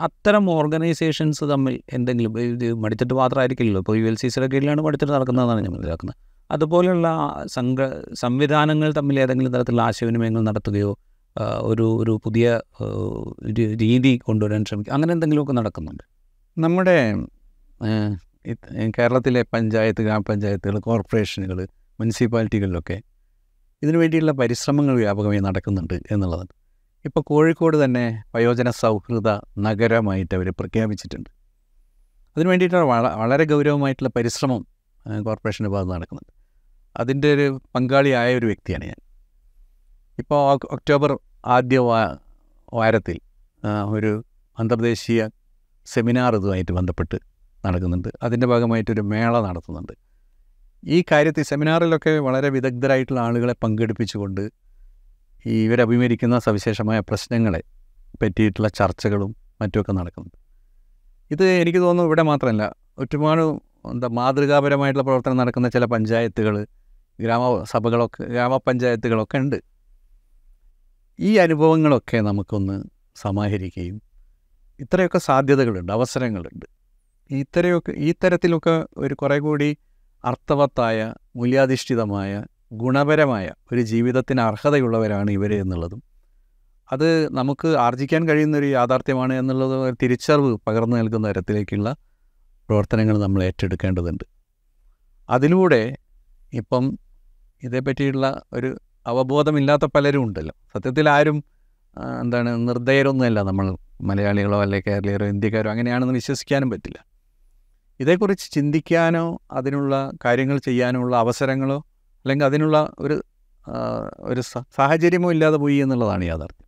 അത്തരം 0.00 0.50
ഓർഗനൈസേഷൻസ് 0.50 1.44
തമ്മിൽ 1.44 1.82
എന്തെങ്കിലും 1.92 2.40
ഇത് 2.40 2.74
മടിത്തട്ട് 2.74 3.14
മാത്രമായിരിക്കില്ലല്ലോ. 3.14 3.80
ഇപ്പോൾ 3.80 3.96
യു 3.98 4.06
എൽ 4.06 4.16
സി 4.16 4.28
സിയുടെ 4.28 4.48
കീഴിലാണ് 4.52 4.80
മടിത്തട്ട് 4.80 5.12
നടക്കുന്നതെന്നാണ് 5.12 5.60
ഞാൻ 5.60 5.72
മനസ്സിലാക്കുന്നത്. 5.72 6.16
അതുപോലെയുള്ള 6.50 7.08
സംഘ 7.46 7.78
സംവിധാനങ്ങൾ 8.14 8.92
തമ്മിൽ 8.92 9.20
ഏതെങ്കിലും 9.20 9.52
തരത്തിലുള്ള 9.52 9.82
ആശയവിനിമയങ്ങൾ 9.82 10.42
നടത്തുകയോ 10.42 10.90
ഒരു 11.62 11.86
ഒരു 12.02 12.20
പുതിയ 12.24 12.46
രീതി 13.82 14.12
കൊണ്ടുവരാൻ 14.18 14.64
ശ്രമിക്കുക 14.64 14.92
അങ്ങനെ 14.92 15.12
എന്തെങ്കിലുമൊക്കെ 15.12 15.52
നടക്കുന്നുണ്ട്. 15.52 16.04
നമ്മുടെ 16.56 16.96
കേരളത്തിലെ 18.98 19.42
പഞ്ചായത്ത് 19.54 20.02
ഗ്രാമപഞ്ചായത്തുകൾ 20.02 20.76
കോർപ്പറേഷനുകൾ 20.78 21.58
മുനിസിപ്പാലിറ്റികളിലൊക്കെ 21.98 22.96
ഇതിനു 23.82 23.98
വേണ്ടിയുള്ള 23.98 24.32
പരിശ്രമങ്ങൾ 24.32 24.94
വ്യാപകമായി 24.94 25.38
നടക്കുന്നുണ്ട് 25.38 25.94
എന്നുള്ളതാണ് 26.12 26.52
ഇപ്പോൾ 27.04 27.20
കോഴിക്കോട് 27.20 27.84
തന്നെ 27.84 28.04
വയോജന 28.34 28.70
സൗഹൃദ 28.70 29.28
നഗരമായിട്ട് 29.58 30.34
അവർ 30.34 30.48
പ്രഖ്യാപിച്ചിട്ടുണ്ട്. 30.50 31.30
അതിനു 32.36 32.48
വേണ്ടിയിട്ടുള്ള 32.48 32.84
വള 32.84 33.06
വളരെ 33.22 33.44
ഗൗരവമായിട്ടുള്ള 33.44 34.10
പരിശ്രമം 34.16 34.60
കോർപ്പറേഷന്റെ 35.22 35.70
ഭാഗത്ത് 35.70 35.92
നടക്കുന്നുണ്ട്. 35.94 36.32
അതിന്റെ 36.96 37.28
ഒരു 37.34 37.46
പങ്കാളിയായ 37.74 38.30
ഒരു 38.38 38.46
വ്യക്തിയാണ് 38.46 38.84
ഞാൻ. 38.84 39.00
ഇപ്പോൾ 40.20 40.40
ഒക്ടോബർ 40.76 41.10
ആദ്യ 41.56 41.78
വാരത്തിൽ 42.78 43.18
ഒരു 43.96 44.10
അന്തർദേശീയ 44.58 45.20
സെമിനാർ 45.86 46.32
ഇതുമായിട്ട് 46.38 46.72
ബന്ധപ്പെട്ട് 46.78 47.18
നടക്കുന്നുണ്ട്. 47.66 48.08
അതിന്റെ 48.24 48.46
ഭാഗമായിട്ടൊരു 48.50 49.02
മേള 49.12 49.34
നടത്തുന്നുണ്ട്. 49.46 49.94
ഈ 50.82 50.98
കാര്യത്തിൽ 51.10 51.44
സെമിനാറിലൊക്കെ 51.50 52.12
വളരെ 52.26 52.48
വിദഗ്ധരായിട്ടുള്ള 52.56 53.20
ആളുകളെ 53.28 53.54
പങ്കെടുപ്പിച്ചുകൊണ്ട് 53.64 54.42
ഈ 55.44 55.54
ഇവരഭിമുഖീകരിക്കുന്ന 55.66 56.36
സവിശേഷമായ 56.46 56.98
പ്രശ്നങ്ങളെ 57.08 57.62
പറ്റിയിട്ടുള്ള 58.22 58.68
ചർച്ചകളും 58.78 59.30
മറ്റുമൊക്കെ 59.60 59.92
നടക്കുന്നുണ്ട്. 60.00 60.38
ഇത് 61.34 61.44
എനിക്ക് 61.62 61.80
തോന്നുന്നു 61.86 62.08
ഇവിടെ 62.10 62.22
മാത്രമല്ല 62.30 62.64
ഒരുപാട് 63.02 63.42
എന്താ 63.92 64.08
മാതൃകാപരമായിട്ടുള്ള 64.20 65.04
പ്രവർത്തനം 65.08 65.38
നടക്കുന്ന 65.42 65.68
ചില 65.76 65.84
പഞ്ചായത്തുകൾ 65.94 66.54
ഗ്രാമസഭകളൊക്കെ 67.18 68.22
ഗ്രാമപഞ്ചായത്തുകളൊക്കെ 68.34 69.38
ഉണ്ട്. 69.44 69.58
ഈ 71.20 71.36
അനുഭവങ്ങളൊക്കെ 71.36 72.18
നമുക്കൊന്ന് 72.20 72.84
സമാഹരിക്കുകയും 73.16 74.02
ഇത്രയൊക്കെ 74.80 75.18
സാധ്യതകളുണ്ട് 75.18 75.92
അവസരങ്ങളുണ്ട്. 75.92 76.66
ഇത്രയൊക്കെ 77.30 77.92
ഈ 77.92 78.14
തരത്തിലൊക്കെ 78.24 78.86
ഒരു 78.96 79.14
കുറേ 79.14 79.38
കൂടി 79.38 79.76
അർത്ഥവത്തായ 80.24 81.14
മൂല്യാധിഷ്ഠിതമായ 81.36 82.44
ഗുണപരമായ 82.72 83.50
ഒരു 83.72 83.80
ജീവിതത്തിന് 83.80 84.40
അർഹതയുള്ളവരാണ് 84.40 85.30
ഇവർ 85.30 85.54
എന്നുള്ളതും 85.54 86.02
അത് 86.92 87.34
നമുക്ക് 87.34 87.68
ആർജിക്കാൻ 87.68 88.28
കഴിയുന്ന 88.28 88.56
ഒരു 88.56 88.66
യാഥാർത്ഥ്യമാണ് 88.66 89.34
എന്നുള്ളത് 89.34 89.94
തിരിച്ചറിവ് 90.02 90.58
പകർന്നു 90.66 90.96
നൽകുന്ന 90.96 91.28
തരത്തിലേക്കുള്ള 91.28 91.96
പ്രവർത്തനങ്ങൾ 92.68 93.18
നമ്മൾ 93.18 93.42
ഏറ്റെടുക്കേണ്ടതുണ്ട്. 93.42 94.24
അതിലൂടെ 95.30 95.96
ഇപ്പം 96.52 96.98
ഇതേപ്പറ്റിയുള്ള 97.62 98.42
ഒരു 98.52 98.80
അവബോധമില്ലാത്ത 99.06 99.84
പലരും 99.94 100.22
ഉണ്ടല്ലോ. 100.22 100.54
സത്യത്തിൽ 100.74 101.08
ആരും 101.08 101.44
എന്താണ് 102.20 102.68
നിർദ്ദയരൊന്നുമല്ല 102.68 103.42
നമ്മൾ 103.42 103.76
മലയാളികളോ 104.00 104.62
അല്ലെങ്കിൽ 104.62 104.90
കേരളീയരോ 104.90 105.26
ഇന്ത്യക്കാരോ 105.26 105.70
അങ്ങനെയാണെന്ന് 105.70 106.14
വിശ്വസിക്കാനും 106.14 106.70
പറ്റില്ല. 106.70 106.98
ഇതേക്കുറിച്ച് 108.00 108.50
ചിന്തിക്കാനോ 108.50 109.38
അതിനുള്ള 109.52 110.12
കാര്യങ്ങൾ 110.24 110.58
ചെയ്യാനോ 110.58 111.00
ഉള്ള 111.00 111.16
അവസരങ്ങളോ 111.16 111.78
അല്ലെങ്കിൽ 112.24 112.46
അതിനുള്ള 112.46 112.92
ഒരു 112.98 113.22
ഒരു 114.20 114.40
സാഹചര്യമോ 114.74 115.32
ഇല്ലാതെ 115.32 115.56
പോയി 115.56 115.76
എന്നുള്ളതാണ് 115.76 116.24
യാഥാർത്ഥ്യം. 116.24 116.66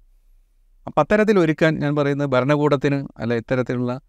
അപ്പം 0.87 1.01
അത്തരത്തിൽ 1.01 1.39
ഒരുക്കാൻ 1.39 1.79
ഞാൻ 1.79 1.97
പറയുന്നത് 1.97 2.29
ഭരണകൂടത്തിന് 2.29 3.09
അല്ല 3.19 3.35
ഇത്തരത്തിലുള്ള 3.35 4.01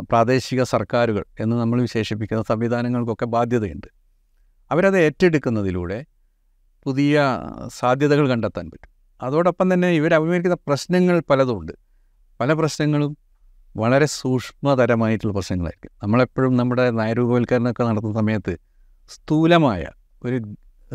പ്രാദേശിക 0.00 0.62
സർക്കാരുകൾ 0.62 1.24
എന്ന് 1.40 1.56
നമ്മൾ 1.56 1.80
വിശേഷിപ്പിക്കുന്ന 1.80 2.42
സംവിധാനങ്ങൾക്കൊക്കെ 2.42 3.24
ബാധ്യതയുണ്ട്. 3.24 3.86
അവരത് 4.70 4.98
ഏറ്റെടുക്കുന്നതിലൂടെ 4.98 6.04
പുതിയ 6.84 7.16
സാധ്യതകൾ 7.68 8.28
കണ്ടെത്താൻ 8.28 8.70
പറ്റും. 8.70 8.90
അതോടൊപ്പം 9.22 9.74
തന്നെ 9.74 9.88
ഇവർ 9.90 10.14
അഭിമുഖീകരിക്കുന്ന 10.14 10.56
പ്രശ്നങ്ങൾ 10.66 11.22
പലതുമുണ്ട് 11.30 11.72
പല 12.40 12.52
പ്രശ്നങ്ങളും 12.52 13.16
വളരെ 13.76 14.06
സൂക്ഷ്മതരമായിട്ടുള്ള 14.06 15.34
പ്രശ്നങ്ങളായിരിക്കും. 15.34 15.90
നമ്മളെപ്പോഴും 16.02 16.56
നമ്മുടെ 16.56 16.90
നയരൂപവൽക്കരണമൊക്കെ 16.90 17.84
നടത്തുന്ന 17.84 18.14
സമയത്ത് 18.14 18.54
സ്ഥൂലമായ 19.08 19.84
ഒരു 20.24 20.38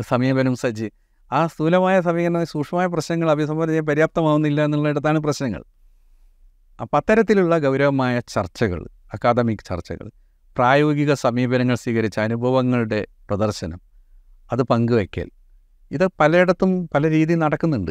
സമീപനം 0.00 0.56
സജ്ജ് 0.56 0.88
ആ 1.32 1.46
സ്ഥൂലമായ 1.46 2.00
സമീപനം 2.00 2.46
സൂക്ഷ്മമായ 2.46 2.86
പ്രശ്നങ്ങൾ 2.86 3.30
അഭിസംബോധന 3.30 3.70
ചെയ്യാൻ 3.70 3.86
പര്യാപ്തമാവുന്നില്ല 3.86 4.64
എന്നുള്ളിടത്താണ് 4.64 5.18
പ്രശ്നങ്ങൾ. 5.18 5.62
അപ്പം 6.80 6.96
അത്തരത്തിലുള്ള 6.96 7.58
ഗൗരവമായ 7.58 8.20
ചർച്ചകൾ 8.20 8.80
അക്കാദമിക് 9.14 9.64
ചർച്ചകൾ 9.68 10.10
പ്രായോഗിക 10.56 11.14
സമീപനങ്ങൾ 11.14 11.74
സ്വീകരിച്ച 11.74 12.18
അനുഭവങ്ങളുടെ 12.18 13.06
പ്രദർശനം 13.28 13.80
അത് 14.52 14.62
പങ്കുവയ്ക്കൽ 14.62 15.28
ഇത് 15.94 16.06
പലയിടത്തും 16.20 16.88
പല 16.94 17.10
രീതിയിൽ 17.10 17.38
നടക്കുന്നുണ്ട്. 17.38 17.90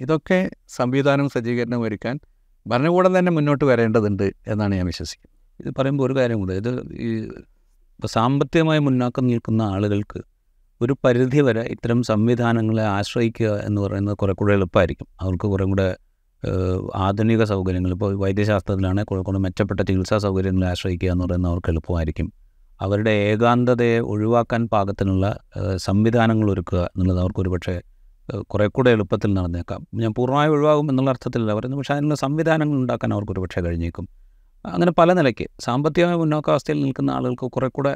ഇതൊക്കെ 0.00 0.50
സംവിധാനം 0.68 1.28
സജ്ജീകരണം 1.28 1.82
ഒരുക്കാൻ 1.82 2.20
ഭരണകൂടം 2.66 3.18
തന്നെ 3.18 3.32
മുന്നോട്ട് 3.32 3.64
വരേണ്ടതുണ്ട് 3.64 4.26
എന്നാണ് 4.46 4.74
ഞാൻ 4.74 4.86
വിശ്വസിക്കുന്നത്. 4.86 5.34
ഇത് 5.60 5.74
പറയുമ്പോൾ 5.78 6.04
ഒരു 6.04 6.14
കാര്യം 6.18 6.38
കൂടെ. 6.38 6.54
ഇത് 6.54 6.72
ഈ 6.92 7.28
സാമ്പത്തികമായി 8.06 8.78
മുന്നാക്കം 8.78 9.26
നിൽക്കുന്ന 9.26 9.62
ആളുകൾക്ക് 9.62 10.20
ഒരു 10.80 10.96
പരിധി 11.04 11.40
വരെ 11.40 11.60
ഇത്തരം 11.60 12.02
സംവിധാനങ്ങളെ 12.02 12.82
ആശ്രയിക്കുക 12.82 13.46
എന്ന് 13.46 13.80
പറയുന്നത് 13.80 14.16
കുറെ 14.16 14.32
കൂടെ 14.32 14.52
എളുപ്പമായിരിക്കും. 14.52 15.06
അവർക്ക് 15.20 15.46
കുറേ 15.46 15.64
കൂടെ 15.64 15.96
ആധുനിക 16.96 17.44
സൗകര്യങ്ങൾ. 17.44 17.90
ഇപ്പോൾ 17.90 18.14
വൈദ്യശാസ്ത്രത്തിലാണെങ്കിൽ 18.14 19.08
കുറേ 19.08 19.22
കൂടെ 19.22 19.38
മെച്ചപ്പെട്ട 19.38 19.80
ചികിത്സാ 19.80 20.18
സൗകര്യങ്ങളെ 20.18 20.66
ആശ്രയിക്കുക 20.66 21.10
എന്ന് 21.10 21.24
പറയുന്നത് 21.24 21.50
അവർക്ക് 21.50 21.70
എളുപ്പമായിരിക്കും. 21.70 22.32
അവരുടെ 22.80 23.10
ഏകാന്തതയെ 23.10 23.98
ഒഴിവാക്കാൻ 24.00 24.68
പാകത്തിനുള്ള 24.68 25.24
സംവിധാനങ്ങൾ 25.76 26.50
ഒരുക്കുക 26.52 26.80
എന്നുള്ളത് 26.80 27.20
അവർക്ക് 27.20 27.50
പക്ഷേ 27.50 27.80
കുറേ 28.40 28.66
കൂടെ 28.66 28.90
എളുപ്പത്തിൽ 28.90 29.30
നടന്നേക്കാം. 29.34 29.86
ഞാൻ 29.94 30.14
പൂർണമായി 30.14 30.48
ഒഴിവാകും 30.48 30.90
എന്നുള്ള 30.90 31.10
അർത്ഥത്തിലല്ല 31.10 31.52
പറയുന്നത്. 31.54 31.78
പക്ഷേ 31.78 31.94
അതിനുള്ള 31.94 32.14
സംവിധാനങ്ങൾ 32.14 32.76
ഉണ്ടാക്കാൻ 32.76 33.12
അവർക്ക് 33.14 33.40
പക്ഷേ 33.40 33.60
കഴിഞ്ഞേക്കും. 33.60 34.08
അങ്ങനെ 34.64 34.92
പല 34.92 35.12
നിലയ്ക്ക് 35.12 35.46
സാമ്പത്തികമായ 35.60 36.14
മുന്നോക്കാവസ്ഥയിൽ 36.14 36.78
നിൽക്കുന്ന 36.82 37.10
ആളുകൾക്ക് 37.10 37.46
കുറെ 37.46 37.68
കൂടെ 37.68 37.92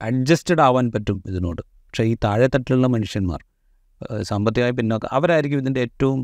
അഡ്ജസ്റ്റഡ് 0.00 0.60
ആവാൻ 0.60 0.86
പറ്റും 0.90 1.22
ഇതിനോട്. 1.26 1.62
പക്ഷേ 1.86 2.04
ഈ 2.04 2.14
താഴെത്തട്ടിലുള്ള 2.24 2.86
മനുഷ്യന്മാർ 2.86 3.40
സാമ്പത്തികമായി 4.22 4.72
പിന്നോക്ക 4.72 5.06
അവരായിരിക്കും 5.10 5.58
ഇതിന്റെ 5.58 5.80
ഏറ്റവും 5.80 6.20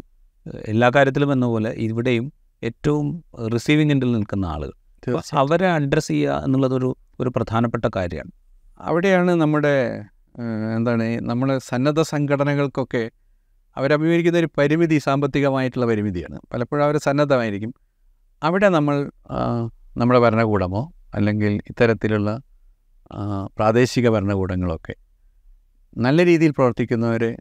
എല്ലാ 0.67 0.91
കാര്യത്തിലും 0.95 1.33
എന്ന 1.33 1.47
പോലെ 1.47 1.71
ഇവിടെയും 1.71 2.33
ഏറ്റവും 2.63 3.07
റിസീവിംഗ് 3.55 3.93
എൻഡിൽ 3.93 4.13
നിൽക്കുന്ന 4.13 4.47
ആളുകൾ. 4.47 4.78
അപ്പോൾ 5.07 5.37
അവരെ 5.37 5.69
അഡ്രസ്സ് 5.69 6.09
ചെയ്യുക 6.09 6.43
എന്നുള്ളതൊരു 6.45 6.97
ഒരു 7.21 7.31
പ്രധാനപ്പെട്ട 7.37 7.85
കാര്യമാണ്. 7.97 8.33
അവിടെയാണ് 8.81 9.31
നമ്മുടെ 9.31 10.03
എന്താണ് 10.77 11.03
നമ്മുടെ 11.21 11.59
സന്നദ്ധ 11.59 12.01
സംഘടനകൾക്കൊക്കെ 12.03 13.11
അവരഭിമുഖീകരിക്കുന്ന 13.77 14.39
ഒരു 14.39 14.49
പരിമിതി 14.59 14.99
സാമ്പത്തികമായിട്ടുള്ള 14.99 15.87
പരിമിതിയാണ്. 15.87 16.39
പലപ്പോഴും 16.53 16.85
അവർ 16.85 16.97
സന്നദ്ധമായിരിക്കും. 16.99 17.75
അവിടെ 18.43 18.69
നമ്മൾ 18.69 19.11
നമ്മുടെ 19.97 20.21
ഭരണകൂടമോ 20.21 20.93
അല്ലെങ്കിൽ 21.15 21.53
ഇത്തരത്തിലുള്ള 21.71 22.41
പ്രാദേശിക 23.57 24.09
ഭരണകൂടങ്ങളൊക്കെ 24.09 24.95
നല്ല 25.99 26.25
രീതിയിൽ 26.25 26.51
പ്രവർത്തിക്കുന്നവരെ 26.51 27.37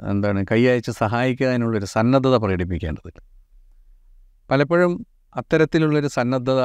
എന്താണ് 0.00 0.44
കൈയച്ച് 0.52 0.90
സഹായിക്കാനുള്ളൊരു 0.90 1.84
സന്നദ്ധത 1.84 2.36
പ്രകടിപ്പിക്കേണ്ടതുണ്ട് 2.36 3.22
പലപ്പോഴും 4.50 5.06
അത്തരത്തിലുള്ളൊരു 5.36 6.06
സന്നദ്ധത 6.06 6.62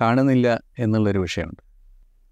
കാണുന്നില്ല 0.00 0.60
എന്നുള്ളൊരു 0.78 1.18
വിഷയമുണ്ട്. 1.18 1.62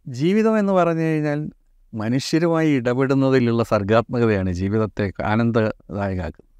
ജീവിതം 0.09 0.59
എന്ന് 0.59 0.73
പറഞ്ഞു 0.73 1.03
കഴിഞ്ഞാൽ 1.03 1.51
മനുഷ്യരുമായി 1.95 2.71
ഇടപെടുന്നതിലുള്ള 2.71 3.63
സർഗാത്മകതയാണ് 3.65 4.51
ജീവിതത്തെ 4.53 5.13
ആനന്ദദായകമാക്കുന്നത് 5.25 6.51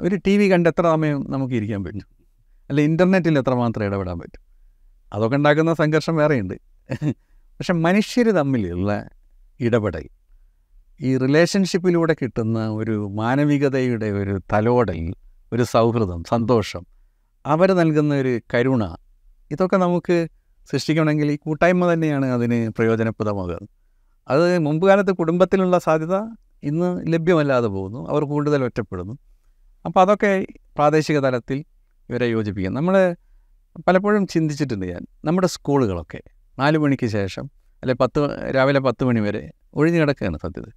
ഒരു 0.00 0.16
ടി 0.26 0.38
വി 0.38 0.52
കണ്ട് 0.52 0.68
എത്ര 0.68 0.82
സമയം 0.82 1.26
നമുക്ക് 1.28 1.54
ഇരിക്കാൻ 1.54 1.84
പറ്റും? 1.84 2.08
അല്ല 2.70 2.80
ഇന്റർനെറ്റിൽ 2.80 3.38
എത്രമാത്രം 3.38 3.84
ഇടപെടാൻ 3.84 4.18
പറ്റും? 4.18 4.42
അതൊക്കെ 5.12 5.36
ഉണ്ടാക്കുന്ന 5.36 5.74
സംഘർഷം 5.74 6.16
വേറെയുണ്ട്. 6.16 6.54
പക്ഷെ 7.58 7.72
മനുഷ്യർ 7.72 8.30
തമ്മിലുള്ള 8.30 9.08
ഇടപെടൽ 9.60 10.08
ഈ 11.00 11.16
റിലേഷൻഷിപ്പിലൂടെ 11.16 12.16
കിട്ടുന്ന 12.22 12.68
ഒരു 12.68 13.08
മാനവികതയുടെ 13.14 14.06
ഒരു 14.06 14.40
തലോടൽ 14.52 15.14
ഒരു 15.52 15.62
സൗഹൃദം 15.62 16.24
സന്തോഷം 16.28 16.86
അവർ 17.46 17.72
നൽകുന്ന 17.72 18.14
ഒരു 18.14 18.40
കരുണ 18.54 18.84
ഇതൊക്കെ 19.50 19.76
നമുക്ക് 19.76 20.28
സൃഷ്ടിക്കണമെങ്കിൽ 20.70 21.30
ഈ 21.32 21.36
കൂട്ടായ്മ 21.36 21.92
തന്നെയാണ് 21.92 22.26
അതിന് 22.26 22.68
പ്രയോജനപ്രദമാകുക. 22.68 23.58
അത് 24.28 24.58
മുമ്പ് 24.58 24.86
കാലത്ത് 24.86 25.12
കുടുംബത്തിലുള്ള 25.12 25.78
സാധ്യത 25.78 26.16
ഇന്ന് 26.62 27.12
ലഭ്യമല്ലാതെ 27.12 27.66
പോകുന്നു. 27.66 28.08
അവർ 28.08 28.24
കൂടുതൽ 28.24 28.64
ഒറ്റപ്പെടുന്നു. 28.64 29.14
അപ്പോൾ 29.86 30.00
അതൊക്കെ 30.00 30.46
പ്രാദേശിക 30.74 31.18
തലത്തിൽ 31.18 31.64
ഇവരെ 32.08 32.26
യോജിപ്പിക്കും. 32.26 32.72
നമ്മൾ 32.72 33.16
പലപ്പോഴും 33.88 34.26
ചിന്തിച്ചിട്ടുണ്ട് 34.26 34.86
ഞാൻ 34.86 35.02
നമ്മുടെ 35.24 35.46
സ്കൂളുകളൊക്കെ 35.46 36.22
നാല് 36.58 36.78
മണിക്ക് 36.78 37.06
ശേഷം 37.06 37.44
അല്ലെ 37.82 37.94
പത്ത് 37.94 38.20
രാവിലെ 38.54 38.80
പത്ത് 38.80 39.04
മണി 39.04 39.20
വരെ 39.20 39.50
ഒഴിഞ്ഞു 39.74 40.00
കിടക്കുകയാണ് 40.00 40.36
സത്യത 40.36 40.68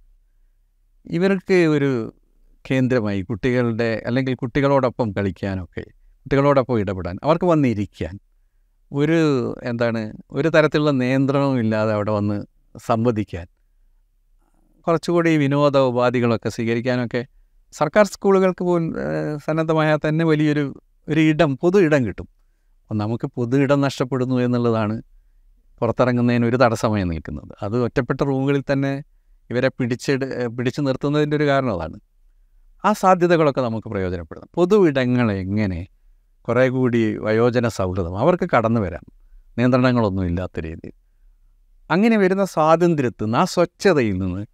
ഇവർക്ക് 1.06 1.54
ഒരു 1.54 2.12
കേന്ദ്രമായി 2.64 3.22
കുട്ടികളുടെ 3.22 4.02
അല്ലെങ്കിൽ 4.06 4.34
കുട്ടികളോടൊപ്പം 4.34 5.12
കളിക്കാനൊക്കെ 5.12 5.84
കുട്ടികളോടൊപ്പം 6.22 6.80
ഇടപെടാൻ 6.80 7.16
അവർക്ക് 7.22 7.44
വന്നിരിക്കാൻ 7.44 8.18
ഒരു 8.92 9.18
എന്താണ് 9.62 10.00
ഒരു 10.30 10.48
തരത്തിലുള്ള 10.48 10.90
നിയന്ത്രണവും 10.90 11.58
ഇല്ലാതെ 11.58 11.92
അവിടെ 11.92 12.12
വന്ന് 12.12 12.36
സംവദിക്കാൻ 12.74 13.46
കുറച്ചുകൂടി 14.86 15.36
വിനോദ 15.36 15.76
ഉപാധികളൊക്കെ 15.90 16.48
സ്വീകരിക്കാനൊക്കെ 16.48 17.22
സർക്കാർ 17.74 18.04
സ്കൂളുകൾക്ക് 18.06 18.64
പോലും 18.64 18.88
സന്നദ്ധമായ 18.92 19.38
സന്നദ്ധമായാൽ 19.46 19.98
തന്നെ 20.08 20.24
വലിയൊരു 20.24 20.64
ഒരു 21.08 21.20
ഇടം 21.20 21.50
പൊതു 21.62 21.78
ഇടം 21.78 22.00
കിട്ടും. 22.06 22.26
അപ്പം 22.82 22.96
നമുക്ക് 22.96 23.26
പൊതു 23.26 23.56
ഇടം 23.56 23.80
നഷ്ടപ്പെടുന്നു 23.80 24.36
എന്നുള്ളതാണ് 24.36 24.96
പുറത്തിറങ്ങുന്നതിന് 25.80 26.46
ഒരു 26.46 26.56
തടസ്സമായി 26.56 27.04
നിൽക്കുന്നത്. 27.04 27.52
അത് 27.62 27.76
ഒറ്റപ്പെട്ട 27.84 28.20
റൂമുകളിൽ 28.22 28.62
തന്നെ 28.72 28.92
ഇവരെ 29.50 29.68
പിടിച്ചെടു 29.78 30.26
പിടിച്ചു 30.58 30.80
നിർത്തുന്നതിന്റെ 30.80 31.36
ഒരു 31.36 31.46
കാരണം 31.46 31.72
അതാണ് 31.74 31.98
ആ 32.84 32.92
സാധ്യതകളൊക്കെ 32.92 33.60
നമുക്ക് 33.60 33.88
പ്രയോജനപ്പെടുന്നു 33.88 34.48
പൊതു 34.54 34.76
ഇടങ്ങൾ 34.90 35.32
എങ്ങനെ 35.44 35.80
കുറേ 36.48 36.68
കൂടി 36.68 37.16
വയോജന 37.18 37.68
സൗഹൃദം. 37.68 38.18
അവർക്ക് 38.18 38.48
കടന്നു 38.56 38.80
വരാം. 38.80 39.04
നിയന്ത്രണങ്ങളൊന്നും 39.58 40.26
ഇല്ലാത്ത 40.26 40.60
രീതിയിൽ. 40.60 40.92
അങ്ങനെ 41.90 42.16
വരുന്ന 42.16 42.44
സ്വാതന്ത്ര്യത്തിൽ 42.44 43.24
നിന്ന് 43.24 43.38
ആ 43.38 43.44
സ്വച്ഛതയിൽ 43.44 44.18
നിന്ന് 44.18 44.46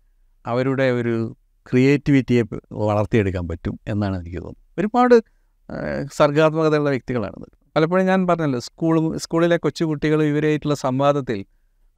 അവരുടെ 0.46 0.90
ഒരു 0.90 1.36
ക്രിയേറ്റിവിറ്റിയെ 1.70 2.42
വളർത്തിയെടുക്കാൻ 2.72 3.48
പറ്റും 3.48 3.80
എന്നാണ് 3.88 4.16
എനിക്ക് 4.18 4.36
തോന്നുന്നത്. 4.36 4.80
ഒരുപാട് 4.80 5.22
സർഗാത്മകതയുള്ള 6.12 6.90
വ്യക്തികളാണ്. 6.90 7.46
പലപ്പോഴും 7.76 8.06
ഞാൻ 8.06 8.26
പറഞ്ഞല്ലോ 8.26 8.60
സ്കൂളും 8.60 9.18
സ്കൂളിലെ 9.18 9.56
കൊച്ചുകുട്ടികൾ 9.56 10.22
ഇവരായിട്ടുള്ള 10.22 10.74
സംവാദത്തിൽ 10.74 11.44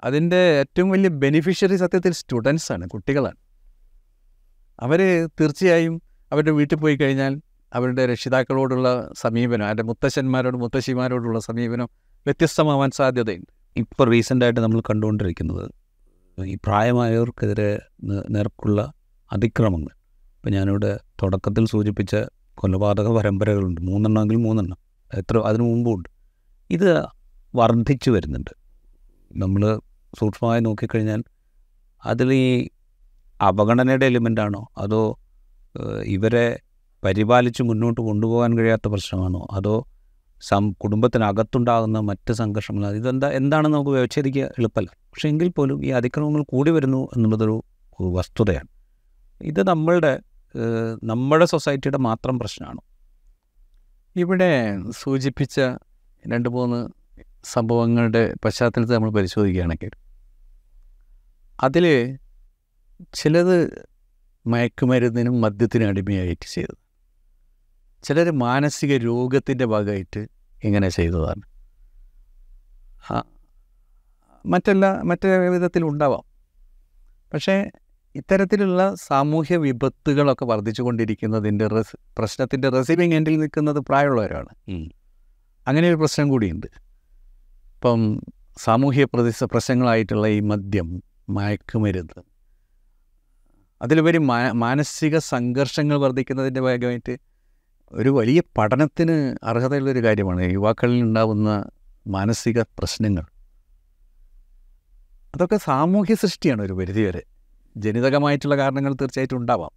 അതിന്റെ 0.05 0.37
ഏറ്റവും 0.37 0.91
വലിയ 0.91 1.09
ബെനിഫിഷ്യറി 1.09 1.77
സത്യത്തിൽ 1.77 2.13
സ്റ്റുഡൻസാണ് 2.13 2.89
കുട്ടികളാണ്. 2.89 3.37
അവർ 4.81 5.27
തീർച്ചയായും 5.41 6.03
അവരുടെ 6.33 6.51
വീട്ടിൽ 6.51 6.77
പോയി 6.77 6.97
കഴിഞ്ഞാൽ 6.97 7.41
അവരുടെ 7.75 8.07
രക്ഷിതാക്കളോടുള്ള 8.07 9.11
സമീപനം 9.15 9.67
അവരുടെ 9.67 9.83
മുത്തശ്ശന്മാരോട് 9.83 10.57
മുത്തശ്ശിമാരോടുള്ള 10.57 11.41
സമീപനം 11.41 11.89
വ്യത്യസ്തമാവാൻ 12.27 12.91
സാധ്യതയുണ്ട്. 12.91 13.53
ഇപ്പോൾ 13.77 14.11
റീസെന്റായിട്ട് 14.11 14.61
നമ്മൾ 14.61 14.81
കണ്ടുകൊണ്ടിരിക്കുന്നത് 14.81 15.71
ഈ 16.45 16.55
പ്രായമായവർക്കെതിരെ 16.55 17.81
നേർക്കുള്ള 18.31 18.93
അതിക്രമങ്ങൾ. 19.33 19.89
ഇപ്പം 20.37 20.53
ഞാനിവിടെ 20.53 21.01
തുടക്കത്തിൽ 21.23 21.67
സൂചിപ്പിച്ച 21.67 22.17
കൊലപാതക 22.55 23.09
പരമ്പരകളുണ്ട്. 23.09 23.81
മൂന്നെണ്ണമെങ്കിൽ 23.81 24.37
മൂന്നെണ്ണം. 24.37 24.77
എത്ര 25.15 25.39
അതിനു 25.39 25.63
മുമ്പുണ്ട്. 25.63 26.09
ഇത് 26.71 27.07
വർദ്ധിച്ചു 27.55 28.11
വരുന്നുണ്ട്. 28.11 28.51
നമ്മൾ 29.33 29.81
സൂക്ഷ്മമായി 30.21 30.61
നോക്കിക്കഴിഞ്ഞാൽ 30.61 31.23
അതിൽ 32.07 32.33
ഈ 32.33 32.69
അവഗണനയുടെ 33.41 34.07
എലിമെന്റാണോ 34.07 34.69
അതോ 34.79 35.19
ഇവരെ 36.05 36.61
പരിപാലിച്ച് 37.05 37.63
മുന്നോട്ട് 37.63 38.01
കൊണ്ടുപോകാൻ 38.01 38.59
കഴിയാത്ത 38.59 38.89
പ്രശ്നമാണോ? 38.89 39.47
അതോ 39.53 39.87
സം 40.43 40.73
കുടുംബത്തിനകത്തുണ്ടാകുന്ന 40.73 41.99
മറ്റ് 42.01 42.33
സംഘർഷങ്ങൾ? 42.33 42.85
ഇതെന്താ 42.95 43.29
എന്താണെന്ന് 43.31 43.77
നമുക്ക് 43.77 43.91
വ്യവച്ഛേദിക്കുക 43.91 44.43
എളുപ്പമല്ല. 44.59 44.91
പക്ഷേ 45.13 45.29
എങ്കിൽ 45.29 45.49
പോലും 45.49 45.85
ഈ 45.87 45.91
അതിക്രമങ്ങൾ 45.91 46.43
കൂടി 46.49 46.71
വരുന്നു 46.71 47.01
എന്നുള്ളതൊരു 47.17 47.57
വസ്തുതയാണ്. 48.17 48.71
ഇത് 49.43 49.61
നമ്മളുടെ 49.69 50.13
നമ്മുടെ 51.05 51.45
സൊസൈറ്റിയുടെ 51.45 51.99
മാത്രം 51.99 52.39
പ്രശ്നമാണ്. 52.39 52.81
ഇവിടെ 54.17 54.51
സൂചിപ്പിച്ച 55.03 55.61
രണ്ട് 56.25 56.49
മൂന്ന് 56.49 56.81
സംഭവങ്ങളുടെ 57.45 58.23
പശ്ചാത്തലത്തിൽ 58.45 58.95
നമ്മൾ 58.95 59.11
പരിശോധിക്കുകയാണെങ്കിൽ 59.11 59.93
അതിൽ 61.63 61.85
ചിലത് 63.15 63.57
മയക്കുമരുന്നിനും 64.47 65.41
മദ്യത്തിനും 65.41 65.89
അടിമയായിട്ട് 65.89 66.47
ചെയ്തത്. 66.55 66.80
ചിലർ 68.05 68.31
മാനസിക 68.31 68.97
രോഗത്തിന്റെ 68.97 69.65
ഭാഗമായിട്ട് 69.65 70.29
ഇങ്ങനെ 70.65 70.89
ചെയ്തതാണ്. 70.89 71.43
മറ്റെല്ലാ 74.47 75.03
മറ്റേ 75.03 75.49
വിധത്തിലുണ്ടാവാം 75.49 76.25
പക്ഷേ 77.33 77.71
ഇത്തരത്തിലുള്ള 78.15 78.95
സാമൂഹ്യ 78.95 79.57
വിപത്തുകളൊക്കെ 79.57 80.45
വർദ്ധിച്ചു 80.45 80.83
കൊണ്ടിരിക്കുന്നതിന്റെ 80.83 81.67
റെസ് 81.67 81.97
പ്രശ്നത്തിന്റെ 82.19 82.69
റെസിവിങ് 82.69 83.15
എൻഡിൽ 83.15 83.37
നിൽക്കുന്നത് 83.39 83.81
പ്രായമുള്ളവരാണ്. 83.81 84.49
അങ്ങനെ 85.67 85.89
ഒരു 85.89 85.97
പ്രശ്നം 85.97 86.29
കൂടിയുണ്ട്. 86.29 86.67
ഇപ്പം 87.75 88.01
സാമൂഹ്യ 88.59 89.05
പ്രതിസ 89.05 89.45
പ്രശ്നങ്ങളായിട്ടുള്ള 89.45 90.27
ഈ 90.27 90.41
മദ്യം 90.41 91.03
മയക്കുമരുന്ന് 91.29 92.23
അതിലുപരി 93.83 94.19
മാനസിക 94.65 95.19
സംഘർഷങ്ങൾ 95.19 95.97
വർദ്ധിക്കുന്നതിന്റെ 95.97 96.61
ഭാഗമായിട്ട് 96.61 97.15
ഒരു 97.93 98.09
വലിയ 98.09 98.43
പഠനത്തിന് 98.59 99.37
അർഹതയുള്ളൊരു 99.43 100.05
കാര്യമാണ് 100.05 100.53
യുവാക്കളിൽ 100.53 101.03
ഉണ്ടാകുന്ന 101.03 101.65
മാനസിക 102.07 102.61
പ്രശ്നങ്ങൾ. 102.61 103.25
അതൊക്കെ 105.35 105.57
സാമൂഹ്യ 105.57 106.15
സൃഷ്ടിയാണ് 106.15 106.63
ഒരു 106.63 106.73
പരിധിവരെ. 106.73 107.23
ജനിതകമായിട്ടുള്ള 107.77 108.57
കാരണങ്ങൾ 108.57 108.95
തീർച്ചയായിട്ടും 108.95 109.37
ഉണ്ടാവാം. 109.37 109.71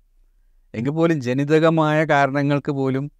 എങ്കിൽ 0.76 0.92
പോലും 0.92 1.22
ജനിതകമായ 1.22 2.04
കാരണങ്ങൾക്ക് 2.04 2.72
പോലും 2.72 3.12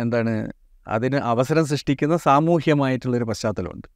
എന്താണ് 0.00 0.52
അതിന് 0.88 1.16
അവസരം 1.16 1.66
സൃഷ്ടിക്കുന്ന 1.66 2.16
സാമൂഹ്യമായിട്ടുള്ളൊരു 2.16 3.24
പശ്ചാത്തലമുണ്ട്. 3.24 3.88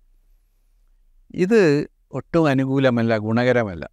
ഇത് 1.35 1.89
ഒട്ടും 2.13 2.47
അനുകൂലമല്ല 2.47 3.17
ഗുണകരമല്ല. 3.17 3.89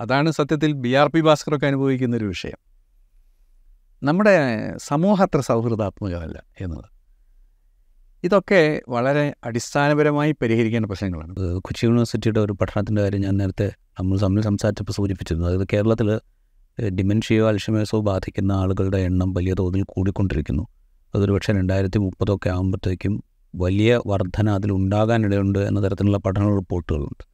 അതാണ് 0.00 0.30
സത്യത്തിൽ 0.30 0.72
ബി 0.72 0.92
ആർ 0.94 1.08
പി 1.08 1.20
ഭാസ്കറൊക്കെ 1.20 1.66
അനുഭവിക്കുന്നൊരു 1.66 2.24
വിഷയം. 2.24 2.67
നമ്മുടെ 4.02 4.72
സമൂഹം 4.78 5.22
അത്ര 5.22 5.40
സൗഹൃദാത്മകമല്ല 5.40 6.42
എന്നുള്ളത് 6.60 6.90
ഇതൊക്കെ 8.24 8.82
വളരെ 8.88 9.34
അടിസ്ഥാനപരമായി 9.44 10.32
പരിഹരിക്കേണ്ട 10.32 10.86
പ്രശ്നങ്ങളാണ്. 10.86 11.36
കൊച്ചി 11.36 11.86
യൂണിവേഴ്സിറ്റിയുടെ 11.86 12.40
ഒരു 12.40 12.52
പഠനത്തിന്റെ 12.52 13.02
കാര്യം 13.02 13.20
ഞാൻ 13.20 13.36
നേരത്തെ 13.36 13.72
നമ്മൾ 14.00 14.18
തമ്മിൽ 14.22 14.42
സംസാരിച്ചപ്പോൾ 14.42 14.92
സൂചിപ്പിച്ചിരുന്നു. 14.92 15.48
അതായത് 15.48 15.68
കേരളത്തിൽ 15.72 16.20
ഡിമെൻഷ്യയോ 16.88 17.48
അൽഷമേഴ്സോ 17.48 18.00
ബാധിക്കുന്ന 18.00 18.52
ആളുകളുടെ 18.52 18.98
എണ്ണം 18.98 19.32
വലിയ 19.32 19.54
തോതിൽ 19.54 19.84
കൂടിക്കൊണ്ടിരിക്കുന്നു. 19.88 20.66
അതൊരു 21.14 21.32
പക്ഷേ 21.32 21.52
രണ്ടായിരത്തി 21.52 21.98
മുപ്പതൊക്കെ 21.98 22.48
ആകുമ്പോഴത്തേക്കും 22.48 23.24
വലിയ 23.54 24.00
വർധന 24.06 24.50
അതിലുണ്ടാകാനിടയുണ്ട് 24.50 25.58
എന്ന 25.58 25.84
തരത്തിലുള്ള 25.84 26.18
പഠന 26.18 26.54
റിപ്പോർട്ടുകളുണ്ട്. 26.54 27.24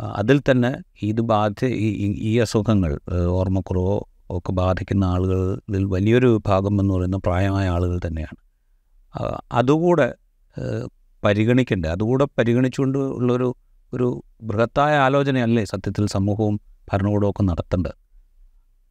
അതിൽ 0.00 0.40
തന്നെ 0.50 0.76
ഇത് 1.02 1.20
ബാധ 1.20 1.64
ഈ- 1.64 2.38
അസുഖങ്ങൾ 2.38 3.00
ഓർമ്മക്കുറവോ 3.28 4.07
ഒക്കെ 4.30 4.52
ബാധിക്കുന്ന 4.52 5.04
ആളുകളിൽ 5.04 5.84
വലിയൊരു 5.84 6.26
വിഭാഗം 6.34 6.80
എന്ന് 6.80 6.94
പറയുന്ന 6.94 7.16
പ്രായമായ 7.16 7.68
ആളുകൾ 7.68 8.00
തന്നെയാണ്. 8.06 8.38
അതുകൂടെ 9.52 10.14
പരിഗണിക്കേണ്ടത് 10.56 10.88
പരിഗണിക്കേണ്ട? 11.24 11.86
അതുകൂടെ 11.86 12.24
പരിഗണിച്ചുകൊണ്ട് 12.38 12.98
ഉള്ളൊരു 12.98 13.56
ഒരു 13.92 14.22
ബൃഹത്തായ 14.42 14.96
ആലോചനയല്ലേ 14.96 15.64
സത്യത്തിൽ 15.64 16.06
സമൂഹവും 16.06 16.60
ഭരണകൂടവും 16.92 17.30
ഒക്കെ 17.30 17.42
നടത്തേണ്ടത്? 17.42 17.94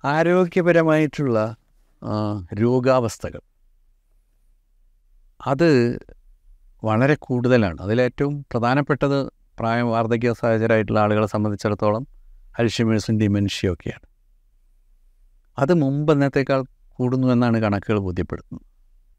ആരോഗ്യപരമായിട്ടുള്ള 0.06 1.38
രോഗാവസ്ഥകൾ. 2.54 3.42
അത് 5.48 5.70
വളരെ 6.84 7.16
കൂടുതലാണ്. 7.20 7.82
അതിലേറ്റവും 7.82 8.46
പ്രധാനപ്പെട്ടത് 8.52 9.20
പ്രായം 9.60 9.90
വാർദ്ധക്യ 9.90 10.34
സാഹചര്യമായിട്ടുള്ള 10.34 11.00
ആളുകളെ 11.00 11.28
സംബന്ധിച്ചിടത്തോളം 11.28 12.08
അൽഷിമേഴ്സും 12.60 13.20
ഡിമെൻഷ്യ 13.20 13.74
ഒക്കെയാണ്. 13.74 14.07
അത് 15.60 15.74
മുമ്പ് 15.74 16.14
എന്നത്തേക്കാൾ 16.14 16.64
കൂടുന്നു 16.94 17.28
എന്നാണ് 17.28 17.58
കണക്കുകൾ 17.62 18.00
ബോധ്യപ്പെടുത്തുന്നത്. 18.00 18.66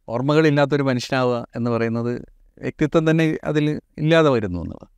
ഓർമ്മകളില്ലാത്തൊരു 0.08 0.82
മനുഷ്യനാവുക 0.82 1.46
എന്ന് 1.56 1.70
പറയുന്നത് 1.70 2.12
വ്യക്തിത്വം 2.58 3.10
തന്നെ 3.10 3.38
അതിൽ 3.44 3.80
ഇല്ലാതെ 3.98 4.30
വരുന്നു 4.30 4.60
എന്നുള്ളത്. 4.60 4.88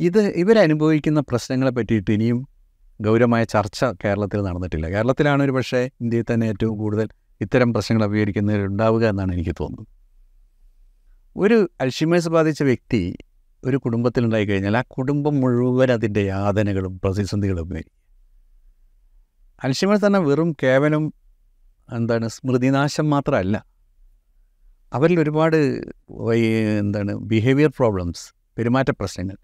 ഇത് 0.00 0.18
ഇവരനുഭവിക്കുന്ന 0.18 1.20
പ്രശ്നങ്ങളെ 1.20 1.70
പറ്റിയിട്ട് 1.70 2.10
ഇനിയും 2.10 2.46
ഗൗരവമായ 3.00 3.44
ചർച്ച 3.44 3.84
കേരളത്തിൽ 3.84 4.42
നടന്നിട്ടില്ല. 4.42 4.86
കേരളത്തിലാണ് 4.88 5.42
ഒരു 5.42 5.50
പക്ഷേ 5.50 5.90
ഇന്ത്യയിൽ 6.00 6.24
തന്നെ 6.34 6.46
ഏറ്റവും 6.46 6.78
കൂടുതൽ 6.78 7.08
ഇത്തരം 7.40 7.72
പ്രശ്നങ്ങൾ 7.72 8.04
അഭിമുഖീകരിക്കുന്നവർ 8.04 8.60
ഉണ്ടാവുക 8.60 9.04
എന്നാണ് 9.06 9.32
എനിക്ക് 9.32 9.54
തോന്നുന്നത്. 9.60 9.88
ഒരു 11.36 11.70
അൽഷിമേഴ്സ് 11.80 12.28
ബാധിച്ച 12.28 12.62
വ്യക്തി 12.62 13.16
ഒരു 13.64 13.76
കുടുംബത്തിലുണ്ടായി 13.76 14.44
കഴിഞ്ഞാൽ 14.44 14.76
ആ 14.76 14.82
കുടുംബം 14.82 15.40
മുഴുവൻ 15.40 15.92
അതിന്റെ 15.92 16.22
യാതനകളും 16.22 17.00
പ്രതിസന്ധികളും 17.04 17.72
അൽഷിമേഴ്സ് 19.64 20.06
തന്നെ 20.06 20.18
വെറും 20.18 20.56
കേവലം 20.62 21.12
എന്താണ് 21.88 22.28
സ്മൃതിനാശം 22.28 23.10
മാത്രമല്ല. 23.10 23.56
അവരിൽ 24.92 25.20
ഒരുപാട് 25.20 25.56
എന്താണ് 26.82 27.12
ബിഹേവിയർ 27.32 27.70
പ്രോബ്ലംസ് 27.78 28.24
പെരുമാറ്റ 28.58 28.90
പ്രശ്നങ്ങൾ 28.90 29.36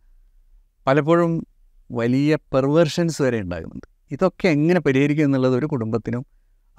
പലപ്പോഴും 0.86 1.46
വലിയ 1.90 2.36
പെർവേർഷൻസ് 2.54 3.22
വരെ 3.22 3.40
ഉണ്ടാകുന്നുണ്ട്. 3.40 3.86
ഇതൊക്കെ 4.10 4.48
എങ്ങനെ 4.48 4.80
പരിഹരിക്കും 4.80 5.24
എന്നുള്ളത് 5.24 5.54
ഒരു 5.54 5.66
കുടുംബത്തിനും 5.66 6.26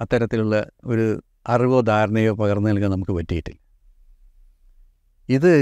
അത്തരത്തിലുള്ള 0.00 0.56
ഒരു 0.84 1.22
അറിവോ 1.48 1.80
ധാരണയോ 1.80 2.34
പകർന്നു 2.34 2.68
നൽകാൻ 2.70 2.90
നമുക്ക് 2.90 3.12
പറ്റിയിട്ടില്ല. 3.12 3.60
ഇത് 5.28 5.52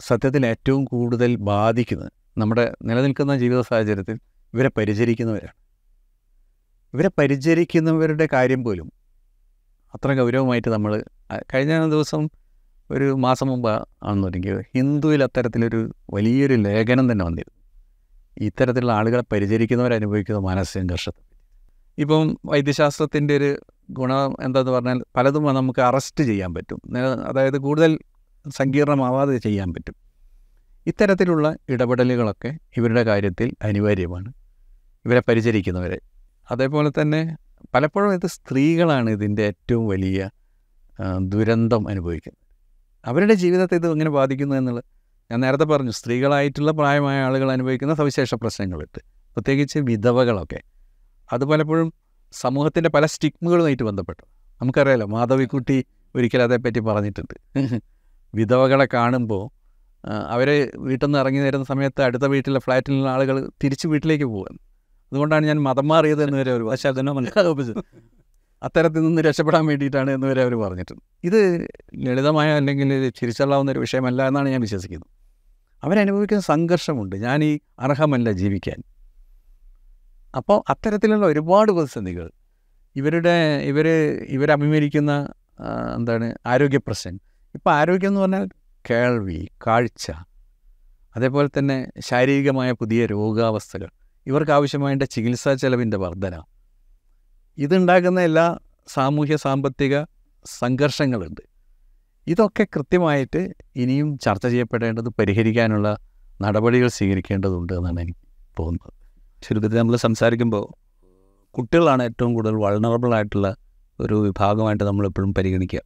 സത്യത്തിൽ 0.00 0.46
ഏറ്റവും 0.46 0.84
കൂടുതൽ 0.84 1.36
ബാധിക്കുന്നത് 1.36 2.12
നമ്മുടെ 2.38 2.72
നിലനിൽക്കുന്ന 2.84 3.36
ജീവിത 3.36 3.60
സാഹചര്യത്തിൽ 3.60 4.16
ഇവരെ 4.54 4.68
പരിചരിക്കുന്നവരാണ്. 4.68 5.67
ഇവരെ 6.94 7.10
പരിചരിക്കുന്നവരുടെ 7.18 8.28
കാര്യം 8.32 8.64
പോലും. 8.64 8.92
അത്ര 9.94 10.14
ഗൗരവമായിട്ട് 10.14 10.68
നമ്മൾ 10.68 11.04
കഴിഞ്ഞ 11.54 11.90
ദിവസം 11.90 12.28
ഒരു 12.90 13.12
മാസം 13.14 13.46
മുമ്പ് 13.46 13.70
ആണെന്നുണ്ടെങ്കിൽ 13.70 14.60
ഹിന്ദുവിൽ 14.76 15.22
അത്തരത്തിലൊരു 15.22 15.94
വലിയൊരു 16.12 16.54
ലേഖനം 16.54 17.12
തന്നെ 17.12 17.24
വന്നിരുന്നു. 17.24 17.58
ഇത്തരത്തിലുള്ള 18.46 18.92
ആളുകളെ 18.92 19.24
പരിചരിക്കുന്നവർ 19.32 19.94
അനുഭവിക്കുന്ന 19.94 20.40
മാനസിക 20.40 20.80
സംഘർഷത്തെ 20.80 21.22
ഇപ്പം 21.98 22.38
വൈദ്യശാസ്ത്രത്തിന്റെ 22.44 23.36
ഒരു 23.36 23.60
ഗുണം 23.90 24.36
എന്താണെന്ന് 24.44 24.72
പറഞ്ഞാൽ 24.72 25.04
പലതും 25.16 25.54
നമുക്ക് 25.54 25.80
അറസ്റ്റ് 25.80 26.24
ചെയ്യാൻ 26.24 26.54
പറ്റും. 26.54 26.80
അതായത് 27.26 27.58
കൂടുതൽ 27.58 27.98
സങ്കീർണമാവാതെ 28.48 29.38
ചെയ്യാൻ 29.38 29.74
പറ്റും. 29.74 29.94
ഇത്തരത്തിലുള്ള 30.86 31.56
ഇടപെടലുകളൊക്കെ 31.68 32.58
ഇവരുടെ 32.76 33.02
കാര്യത്തിൽ 33.02 33.52
അനിവാര്യമാണ്. 33.62 34.32
ഇവരെ 35.04 35.22
പരിചരിക്കുന്നവരെ. 35.28 35.98
അതേപോലെ 36.50 36.90
തന്നെ 37.00 37.36
പലപ്പോഴും 37.74 38.14
ഇത് 38.14 38.26
സ്ത്രീകളാണ് 38.26 39.10
ഇതിന്റെ 39.10 39.42
ഏറ്റവും 39.42 39.88
വലിയ 39.88 40.30
ദുരന്തം 41.18 41.88
അനുഭവിക്കുന്നത്. 41.88 42.44
അവരുടെ 43.04 43.34
ജീവിതത്തെ 43.34 43.74
ഇത് 43.74 43.90
എങ്ങനെ 43.92 44.10
ബാധിക്കുന്നു 44.10 44.54
എന്നുള്ളത് 44.56 44.84
ഞാൻ 45.30 45.40
നേരത്തെ 45.40 45.64
പറഞ്ഞു 45.64 45.90
സ്ത്രീകളായിട്ടുള്ള 45.90 46.70
പ്രായമായ 46.70 47.22
ആളുകൾ 47.22 47.52
അനുഭവിക്കുന്ന 47.52 47.94
സവിശേഷ 47.94 48.34
പ്രശ്നങ്ങളുണ്ട്. 48.34 49.00
പ്രത്യേകിച്ച് 49.34 49.78
വിധവകളൊക്കെ. 49.78 50.60
അത് 51.32 51.44
പലപ്പോഴും 51.44 51.92
സമൂഹത്തിന്റെ 52.32 52.88
പല 52.88 53.06
സ്റ്റിഗ്മകളുമായിട്ട് 53.06 53.82
ബന്ധപ്പെട്ടു. 53.82 54.24
നമുക്കറിയാലോ 54.60 55.06
മാധവിക്കുട്ടി 55.06 55.84
ഒരിക്കലും 56.14 56.44
അതേപ്പറ്റി 56.44 56.80
പറഞ്ഞിട്ടുണ്ട്. 56.80 57.36
വിധവകളെ 58.34 58.88
കാണുമ്പോൾ 58.94 59.44
അവരെ 60.28 60.70
വീട്ടിൽ 60.76 61.06
നിന്ന് 61.06 61.18
ഇറങ്ങി 61.18 61.40
നേരുന്ന 61.40 61.64
സമയത്ത് 61.64 62.02
അടുത്ത 62.02 62.22
വീട്ടിലെ 62.22 62.60
ഫ്ലാറ്റിലുള്ള 62.60 63.08
ആളുകൾ 63.08 63.50
തിരിച്ച് 63.64 63.88
വീട്ടിലേക്ക് 63.88 64.24
പോകും 64.24 64.56
അതുകൊണ്ടാണ് 65.12 65.46
ഞാൻ 65.46 65.62
മതം 65.62 65.88
മാറിയത് 65.88 66.22
എന്ന് 66.22 66.38
വരെ 66.38 66.50
അവർ 66.50 66.62
പക്ഷേ 66.62 66.88
അതിനോ 66.88 67.12
അത്തരത്തിൽ 68.62 69.00
നിന്ന് 69.00 69.22
രക്ഷപ്പെടാൻ 69.22 69.66
വേണ്ടിയിട്ടാണ് 69.66 70.10
എന്ന് 70.10 70.26
വരെ 70.26 70.42
അവർ 70.42 70.54
പറഞ്ഞിട്ടുണ്ട്. 70.54 71.02
ഇത് 71.24 71.68
ലളിതമായ 71.94 72.52
അല്ലെങ്കിൽ 72.52 73.10
തിരിച്ചറിയാവുന്ന 73.22 73.72
ഒരു 73.72 73.78
വിഷയമല്ല 73.78 74.26
എന്നാണ് 74.28 74.48
ഞാൻ 74.48 74.60
വിശ്വസിക്കുന്നത്. 74.60 75.08
അവരനുഭവിക്കുന്ന 75.84 76.42
സംഘർഷമുണ്ട്. 76.42 77.16
ഞാൻ 77.16 77.44
ഈ 77.44 77.58
അർഹമല്ല 77.78 78.32
ജീവിക്കാൻ. 78.32 78.82
അപ്പോൾ 80.36 80.62
അത്തരത്തിലുള്ള 80.68 81.26
ഒരുപാട് 81.26 81.72
പ്രതിസന്ധികൾ 81.72 82.30
ഇവരുടെ 82.96 83.62
ഇവർ 83.64 83.88
ഇവരഭിമുഖീകരിക്കുന്ന 84.28 85.28
എന്താണ് 85.94 86.34
ആരോഗ്യ 86.46 86.78
പ്രശ്നം. 86.78 87.20
ഇപ്പോൾ 87.54 87.70
ആരോഗ്യം 87.70 88.08
എന്ന് 88.08 88.20
പറഞ്ഞാൽ 88.20 88.48
കേൾവി 88.90 89.48
കാഴ്ച 89.66 90.10
അതേപോലെ 91.16 91.48
തന്നെ 91.58 91.90
ശാരീരികമായ 91.98 92.72
പുതിയ 92.72 93.06
രോഗാവസ്ഥകൾ. 93.06 93.97
ഇവർക്ക് 94.26 94.52
ആവശ്യമായ 94.52 94.94
ചികിത്സാ 94.94 95.54
ചെലവിന്റെ 95.54 95.96
വർധന. 95.96 96.42
ഇതുണ്ടാക്കുന്ന 97.58 98.20
എല്ലാ 98.20 98.58
സാമൂഹ്യ 98.88 99.36
സാമ്പത്തിക 99.36 100.02
സംഘർഷങ്ങളുണ്ട്. 100.44 101.40
ഇതൊക്കെ 102.26 102.66
കൃത്യമായിട്ട് 102.76 103.54
ഇനിയും 103.76 104.18
ചർച്ച 104.18 104.46
ചെയ്യപ്പെടേണ്ടത് 104.46 105.08
പരിഹരിക്കാനുള്ള 105.08 105.96
നടപടികൾ 106.40 106.88
സ്വീകരിക്കേണ്ടതുണ്ട് 106.88 107.72
എന്നാണ് 107.72 108.00
എനിക്ക് 108.00 108.18
തോന്നുന്നത്. 108.58 108.92
ചുരുക്കത്തിൽ 109.44 109.78
നമ്മൾ 109.78 109.96
സംസാരിക്കുമ്പോൾ 109.96 110.64
കുട്ടികളാണ് 111.50 112.02
ഏറ്റവും 112.02 112.34
കൂടുതൽ 112.34 112.54
വൾണറബിൾ 112.54 113.14
ആയിട്ടുള്ള 113.14 113.56
ഒരു 114.00 114.14
വിഭാഗമായിട്ട് 114.14 114.84
നമ്മളെപ്പോഴും 114.84 115.34
പരിഗണിക്കുക. 115.34 115.80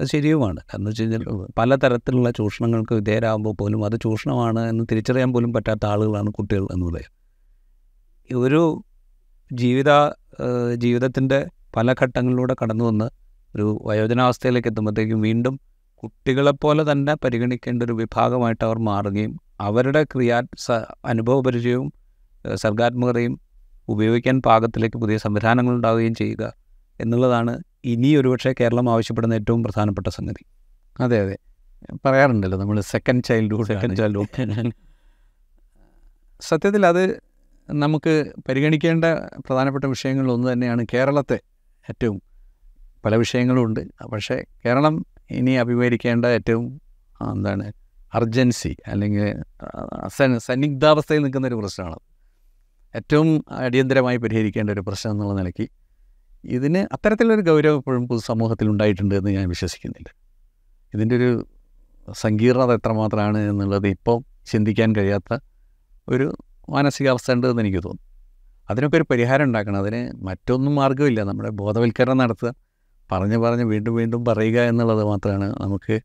അത് 0.00 0.06
ശരിയുമാണ്. 0.06 0.56
കാരണം 0.56 0.84
വെച്ച് 0.84 1.02
കഴിഞ്ഞാൽ 1.02 1.46
പലതരത്തിലുള്ള 1.58 2.30
ചൂഷണങ്ങൾക്ക് 2.30 2.92
വിധേയരാകുമ്പോൾ 2.92 3.54
പോലും 3.54 3.84
അത് 3.84 3.92
ചൂഷണമാണ് 4.02 4.60
എന്ന് 4.60 4.84
തിരിച്ചറിയാൻ 4.90 5.32
പോലും 5.32 5.52
പറ്റാത്ത 5.52 5.86
ആളുകളാണ് 5.86 6.30
കുട്ടികൾ 6.30 6.62
എന്ന് 6.62 6.86
പറയാം. 6.86 7.10
ഈ 7.18 7.21
ഒരു 8.30 8.62
ജീവിത 9.50 9.90
ജീവിതത്തിന്റെ 10.76 11.38
പല 11.76 11.92
ഘട്ടങ്ങളിലൂടെ 11.92 12.54
കടന്നു 12.62 12.84
വന്ന് 12.84 13.08
ഒരു 13.54 13.80
വയോജനാവസ്ഥയിലേക്ക് 13.84 14.68
എത്തുമ്പോഴത്തേക്കും 14.68 15.20
വീണ്ടും 15.20 15.54
കുട്ടികളെപ്പോലെ 16.02 16.82
തന്നെ 16.82 17.14
പരിഗണിക്കേണ്ട 17.14 17.82
ഒരു 17.82 17.92
വിഭാഗമായിട്ട് 17.92 18.64
അവർ 18.64 18.78
മാറുകയും 18.78 19.32
അവരുടെ 19.60 20.02
ക്രിയാ 20.04 20.42
സ 20.58 20.78
അനുഭവപരിചയവും 21.04 21.88
സർഗാത്മകതയും 22.44 23.34
ഉപയോഗിക്കാൻ 23.88 24.40
പാകത്തിലേക്ക് 24.40 24.98
പുതിയ 24.98 25.16
സംവിധാനങ്ങൾ 25.16 25.74
ഉണ്ടാവുകയും 25.74 26.14
ചെയ്യുക 26.14 26.44
എന്നുള്ളതാണ് 27.00 27.52
ഇനി 27.84 28.16
ഒരുപക്ഷെ 28.16 28.52
കേരളം 28.52 28.90
ആവശ്യപ്പെടുന്ന 28.90 29.34
ഏറ്റവും 29.34 29.62
പ്രധാനപ്പെട്ട 29.62 30.08
സംഗതി. 30.08 30.42
അതെ 30.96 31.18
അതെ. 31.18 31.36
പറയാറുണ്ടല്ലോ 32.04 32.58
നമ്മൾ 32.58 32.80
സെക്കൻഡ് 32.80 33.24
ചൈൽഡ്ഹുഡ് 33.24 33.66
സെക്കൻഡ് 33.66 33.96
ചൈൽഡ്ഹുഡ് 33.96 34.72
സത്യത്തിൽ 36.42 36.86
അത് 36.86 37.02
നമുക്ക് 37.72 38.32
പരിഗണിക്കേണ്ട 38.48 39.04
പ്രധാനപ്പെട്ട 39.38 39.84
വിഷയങ്ങളിൽ 39.84 40.30
ഒന്ന് 40.32 40.52
തന്നെയാണ് 40.52 40.86
കേരളത്തെ 40.94 41.40
ഏറ്റവും 41.90 42.22
പല 43.04 43.16
വിഷയങ്ങളും 43.16 43.64
ഉണ്ട്. 43.64 43.80
പക്ഷേ 44.12 44.44
കേരളം 44.64 45.06
ഇനി 45.30 45.50
അഭിമുഖീകരിക്കേണ്ട 45.50 46.24
ഏറ്റവും 46.26 46.80
എന്താണ് 47.32 47.72
അർജൻസി 48.14 48.76
അല്ലെങ്കിൽ 48.86 49.34
സന്നിഗ്ധാവസ്ഥയിൽ 50.38 51.22
നിൽക്കുന്ന 51.22 51.46
ഒരു 51.46 51.54
പ്രശ്നമാണ്. 51.54 52.00
ഏറ്റവും 52.96 53.44
അടിയന്തരമായി 53.50 54.16
പരിഹരിക്കേണ്ട 54.16 54.70
ഒരു 54.70 54.80
പ്രശ്നം 54.80 55.12
എന്നുള്ള 55.12 55.34
നിലയ്ക്ക് 55.34 55.66
ഇതിന് 56.44 56.78
അത്തരത്തിലൊരു 56.78 57.40
ഗൗരവം 57.40 57.76
ഇപ്പോഴും 57.76 58.08
പൊതുസമൂഹത്തിൽ 58.08 58.68
ഉണ്ടായിട്ടുണ്ട് 58.68 59.14
എന്ന് 59.14 59.30
ഞാൻ 59.30 59.48
വിശ്വസിക്കുന്നില്ല. 59.48 60.08
ഇതിന്റെ 60.94 61.16
ഒരു 61.16 61.46
സങ്കീർണത 62.12 62.72
എത്രമാത്രമാണ് 62.72 63.38
എന്നുള്ളത് 63.38 63.88
ഇപ്പോൾ 63.88 64.22
ചിന്തിക്കാൻ 64.46 64.96
കഴിയാത്ത 64.96 65.38
ഒരു 66.08 66.36
മാനസികാവസ്ഥ 66.72 67.32
ഉണ്ട് 67.32 67.46
എന്ന് 67.46 67.62
എനിക്ക് 67.62 67.78
തോന്നുന്നു. 67.78 68.12
അതിനൊക്കെ 68.70 68.96
ഒരു 68.96 69.04
പരിഹാരം 69.10 69.44
ഉണ്ടാക്കണം. 69.44 69.78
അതിന് 69.78 70.24
മറ്റൊന്നും 70.24 70.74
മാർഗമില്ല. 70.74 71.22
നമ്മുടെ 71.22 71.50
ബോധവൽക്കരണം 71.50 72.16
നടത്തുക 72.16 72.54
പറഞ്ഞ് 73.12 73.38
പറഞ്ഞ് 73.38 73.64
വീണ്ടും 73.64 73.94
വീണ്ടും 73.94 74.24
പറയുക 74.24 74.60
എന്നുള്ളത് 74.60 75.04
മാത്രമാണ് 75.04 75.54
നമുക്ക് 75.60 76.00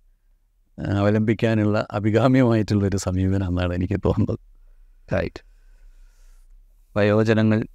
അവലംബിക്കാനുള്ള 0.97 1.87
അഭികാമ്യമായിട്ടുള്ളൊരു 1.91 2.97
സമീപനം 2.97 3.47
എന്നാണ് 3.47 3.73
എനിക്ക് 3.73 3.99
തോന്നുന്നത്. 4.05 4.39
റൈറ്റ് 5.13 5.43
വയോജനങ്ങൾ 6.97 7.65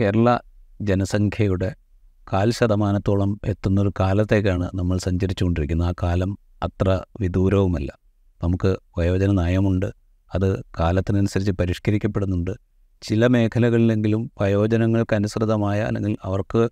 കേരള 0.00 0.36
ജനസംഖ്യയുടെ 0.80 1.74
കാൽ 2.32 2.52
ശതമാനത്തോളം 2.52 3.40
എത്തുന്നൊരു 3.44 3.92
കാലത്തേക്കാണ് 4.00 4.70
നമ്മൾ 4.74 4.98
സഞ്ചരിച്ചുകൊണ്ടിരിക്കുന്നത്. 4.98 5.88
ആ 5.88 5.92
കാലം 6.02 6.38
അത്ര 6.62 7.00
വിദൂരവുമല്ല. 7.20 7.98
നമുക്ക് 8.44 8.76
വയോജന 8.98 9.30
നയമുണ്ട്. 9.30 10.03
അത് 10.34 10.64
കാലത്തിനനുസരിച്ച് 10.80 11.52
പരിഷ്കരിക്കപ്പെടുന്നുണ്ട്. 11.52 12.50
ചില 13.02 13.26
മേഖലകളിലെങ്കിലും 13.26 14.30
വയോജനങ്ങൾക്കനുസൃതമായ 14.40 15.80
അല്ലെങ്കിൽ 15.80 16.16
അവർക്ക് 16.22 16.68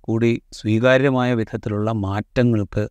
കൂടി 0.00 0.42
സ്വീകാര്യമായ 0.52 1.34
വിധത്തിലുള്ള 1.34 1.92
മാറ്റങ്ങൾക്ക് 1.92 2.88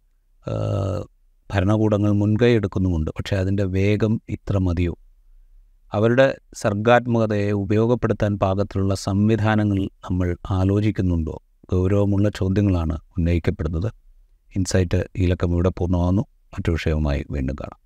ഭരണകൂടങ്ങൾ 1.53 2.11
മുൻകൈ 2.11 2.51
എടുക്കുന്നുമുണ്ട്. 2.51 3.11
പക്ഷേ 3.11 3.35
അതിന്റെ 3.35 3.63
വേഗം 3.63 4.21
ഇത്ര 4.29 4.57
മതിയോ? 4.57 4.97
അവരുടെ 5.93 6.37
സർഗാത്മകതയെ 6.53 7.51
ഉപയോഗപ്പെടുത്താൻ 7.51 8.39
പാകത്തിലുള്ള 8.39 8.95
സംവിധാനങ്ങൾ 8.95 9.79
നമ്മൾ 9.85 10.37
ആലോചിക്കുന്നുണ്ടോ? 10.49 11.41
ഗൗരവമുള്ള 11.71 12.29
ചോദ്യങ്ങളാണ് 12.29 12.97
ഉന്നയിക്കപ്പെടുന്നത്. 13.17 13.91
ഇൻസൈറ്റ് 14.55 15.07
ഈ 15.15 15.25
ലക്കം 15.25 15.53
ഇവിടെ 15.53 15.69
പൂർണമാകുന്നു. 15.69 16.21
മറ്റു 16.53 16.71
വിഷയവുമായി 16.71 17.25
വീണ്ടും 17.31 17.55
കാണാം. 17.55 17.84